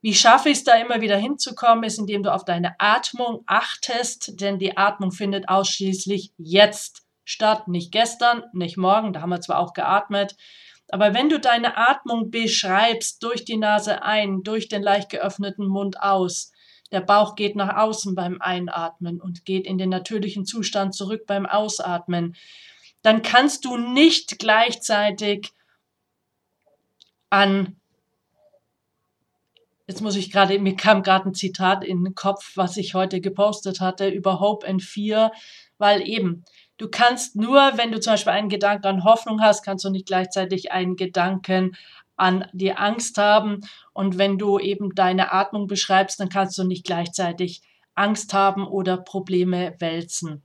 Wie 0.00 0.14
schaffe 0.14 0.48
ich 0.48 0.58
es 0.58 0.64
da 0.64 0.74
immer 0.74 1.00
wieder 1.00 1.16
hinzukommen, 1.16 1.84
ist, 1.84 1.98
indem 1.98 2.22
du 2.22 2.32
auf 2.32 2.44
deine 2.44 2.76
Atmung 2.78 3.42
achtest, 3.46 4.40
denn 4.40 4.58
die 4.58 4.76
Atmung 4.76 5.10
findet 5.10 5.48
ausschließlich 5.48 6.32
jetzt 6.38 7.02
statt, 7.24 7.68
nicht 7.68 7.92
gestern, 7.92 8.44
nicht 8.52 8.76
morgen, 8.76 9.12
da 9.12 9.20
haben 9.20 9.30
wir 9.30 9.40
zwar 9.40 9.58
auch 9.58 9.74
geatmet, 9.74 10.36
aber 10.90 11.12
wenn 11.12 11.28
du 11.28 11.38
deine 11.38 11.76
Atmung 11.76 12.30
beschreibst, 12.30 13.22
durch 13.22 13.44
die 13.44 13.58
Nase 13.58 14.02
ein, 14.02 14.42
durch 14.42 14.68
den 14.68 14.82
leicht 14.82 15.10
geöffneten 15.10 15.66
Mund 15.66 16.00
aus, 16.00 16.52
der 16.92 17.00
Bauch 17.00 17.34
geht 17.34 17.56
nach 17.56 17.76
außen 17.76 18.14
beim 18.14 18.40
Einatmen 18.40 19.20
und 19.20 19.44
geht 19.44 19.66
in 19.66 19.78
den 19.78 19.90
natürlichen 19.90 20.44
Zustand 20.46 20.94
zurück 20.94 21.26
beim 21.26 21.46
Ausatmen. 21.46 22.36
Dann 23.02 23.22
kannst 23.22 23.64
du 23.64 23.76
nicht 23.76 24.38
gleichzeitig 24.38 25.52
an 27.30 27.78
Jetzt 29.88 30.02
muss 30.02 30.16
ich 30.16 30.30
gerade, 30.30 30.58
mir 30.58 30.76
kam 30.76 31.02
gerade 31.02 31.30
ein 31.30 31.34
Zitat 31.34 31.82
in 31.82 32.04
den 32.04 32.14
Kopf, 32.14 32.52
was 32.56 32.76
ich 32.76 32.92
heute 32.92 33.22
gepostet 33.22 33.80
hatte 33.80 34.06
über 34.06 34.38
Hope 34.38 34.68
and 34.68 34.82
Fear, 34.82 35.32
weil 35.78 36.06
eben, 36.06 36.44
du 36.76 36.90
kannst 36.90 37.36
nur, 37.36 37.72
wenn 37.76 37.90
du 37.90 37.98
zum 37.98 38.12
Beispiel 38.12 38.34
einen 38.34 38.50
Gedanken 38.50 38.86
an 38.86 39.04
Hoffnung 39.04 39.40
hast, 39.40 39.62
kannst 39.62 39.86
du 39.86 39.90
nicht 39.90 40.04
gleichzeitig 40.04 40.72
einen 40.72 40.96
Gedanken 40.96 41.74
an 42.18 42.46
die 42.52 42.72
Angst 42.72 43.16
haben. 43.16 43.60
Und 43.94 44.18
wenn 44.18 44.36
du 44.36 44.58
eben 44.58 44.94
deine 44.94 45.32
Atmung 45.32 45.66
beschreibst, 45.66 46.20
dann 46.20 46.28
kannst 46.28 46.58
du 46.58 46.64
nicht 46.64 46.84
gleichzeitig 46.84 47.62
Angst 47.94 48.34
haben 48.34 48.66
oder 48.66 48.98
Probleme 48.98 49.74
wälzen. 49.78 50.42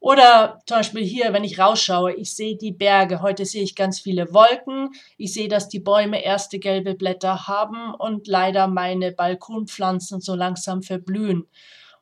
Oder 0.00 0.60
zum 0.66 0.78
Beispiel 0.78 1.02
hier, 1.02 1.32
wenn 1.32 1.44
ich 1.44 1.58
rausschaue, 1.58 2.12
ich 2.12 2.34
sehe 2.34 2.58
die 2.58 2.72
Berge. 2.72 3.22
Heute 3.22 3.46
sehe 3.46 3.62
ich 3.62 3.74
ganz 3.74 4.00
viele 4.00 4.34
Wolken. 4.34 4.90
Ich 5.16 5.32
sehe, 5.32 5.48
dass 5.48 5.70
die 5.70 5.80
Bäume 5.80 6.22
erste 6.22 6.58
gelbe 6.58 6.94
Blätter 6.94 7.46
haben 7.48 7.94
und 7.94 8.26
leider 8.26 8.66
meine 8.66 9.12
Balkonpflanzen 9.12 10.20
so 10.20 10.34
langsam 10.34 10.82
verblühen. 10.82 11.48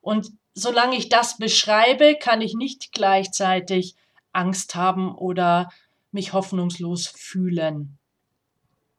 Und 0.00 0.32
solange 0.52 0.96
ich 0.96 1.10
das 1.10 1.38
beschreibe, 1.38 2.16
kann 2.16 2.40
ich 2.40 2.54
nicht 2.54 2.90
gleichzeitig 2.92 3.94
Angst 4.32 4.74
haben 4.74 5.14
oder 5.14 5.70
mich 6.10 6.32
hoffnungslos 6.32 7.06
fühlen. 7.06 7.98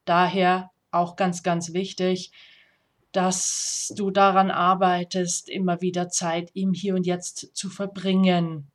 Daher 0.05 0.71
auch 0.91 1.15
ganz, 1.15 1.43
ganz 1.43 1.73
wichtig, 1.73 2.31
dass 3.11 3.93
du 3.95 4.11
daran 4.11 4.51
arbeitest, 4.51 5.49
immer 5.49 5.81
wieder 5.81 6.09
Zeit 6.09 6.49
im 6.53 6.73
Hier 6.73 6.95
und 6.95 7.05
Jetzt 7.05 7.55
zu 7.55 7.69
verbringen. 7.69 8.71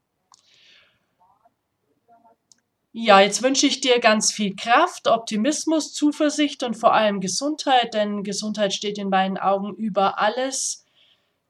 Ja, 2.92 3.20
jetzt 3.20 3.42
wünsche 3.42 3.66
ich 3.66 3.80
dir 3.80 4.00
ganz 4.00 4.32
viel 4.32 4.56
Kraft, 4.56 5.06
Optimismus, 5.06 5.92
Zuversicht 5.92 6.62
und 6.62 6.74
vor 6.74 6.94
allem 6.94 7.20
Gesundheit, 7.20 7.94
denn 7.94 8.24
Gesundheit 8.24 8.72
steht 8.72 8.98
in 8.98 9.10
meinen 9.10 9.38
Augen 9.38 9.74
über 9.74 10.18
alles. 10.18 10.84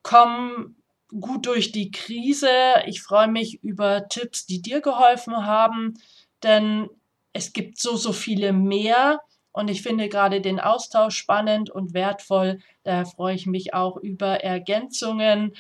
Komm 0.03 0.77
gut 1.09 1.47
durch 1.47 1.73
die 1.73 1.91
Krise. 1.91 2.51
Ich 2.87 3.03
freue 3.03 3.29
mich 3.29 3.63
über 3.63 4.09
Tipps, 4.09 4.47
die 4.47 4.61
dir 4.61 4.81
geholfen 4.81 5.47
haben, 5.47 5.95
denn 6.43 6.89
es 7.33 7.53
gibt 7.53 7.81
so, 7.81 7.97
so 7.97 8.13
viele 8.13 8.53
mehr. 8.53 9.21
Und 9.53 9.69
ich 9.69 9.83
finde 9.83 10.09
gerade 10.09 10.41
den 10.41 10.61
Austausch 10.61 11.17
spannend 11.17 11.71
und 11.71 11.95
wertvoll. 11.95 12.61
Daher 12.85 13.07
freue 13.07 13.35
ich 13.35 13.47
mich 13.47 13.75
auch 13.75 13.97
über 13.97 14.43
Ergänzungen 14.43 15.55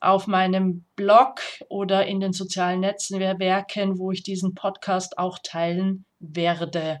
auf 0.00 0.26
meinem 0.26 0.84
Blog 0.94 1.40
oder 1.68 2.06
in 2.06 2.20
den 2.20 2.32
sozialen 2.32 2.80
Netzwerken, 2.80 3.98
wo 3.98 4.10
ich 4.10 4.22
diesen 4.22 4.54
Podcast 4.54 5.18
auch 5.18 5.38
teilen 5.42 6.04
werde. 6.18 7.00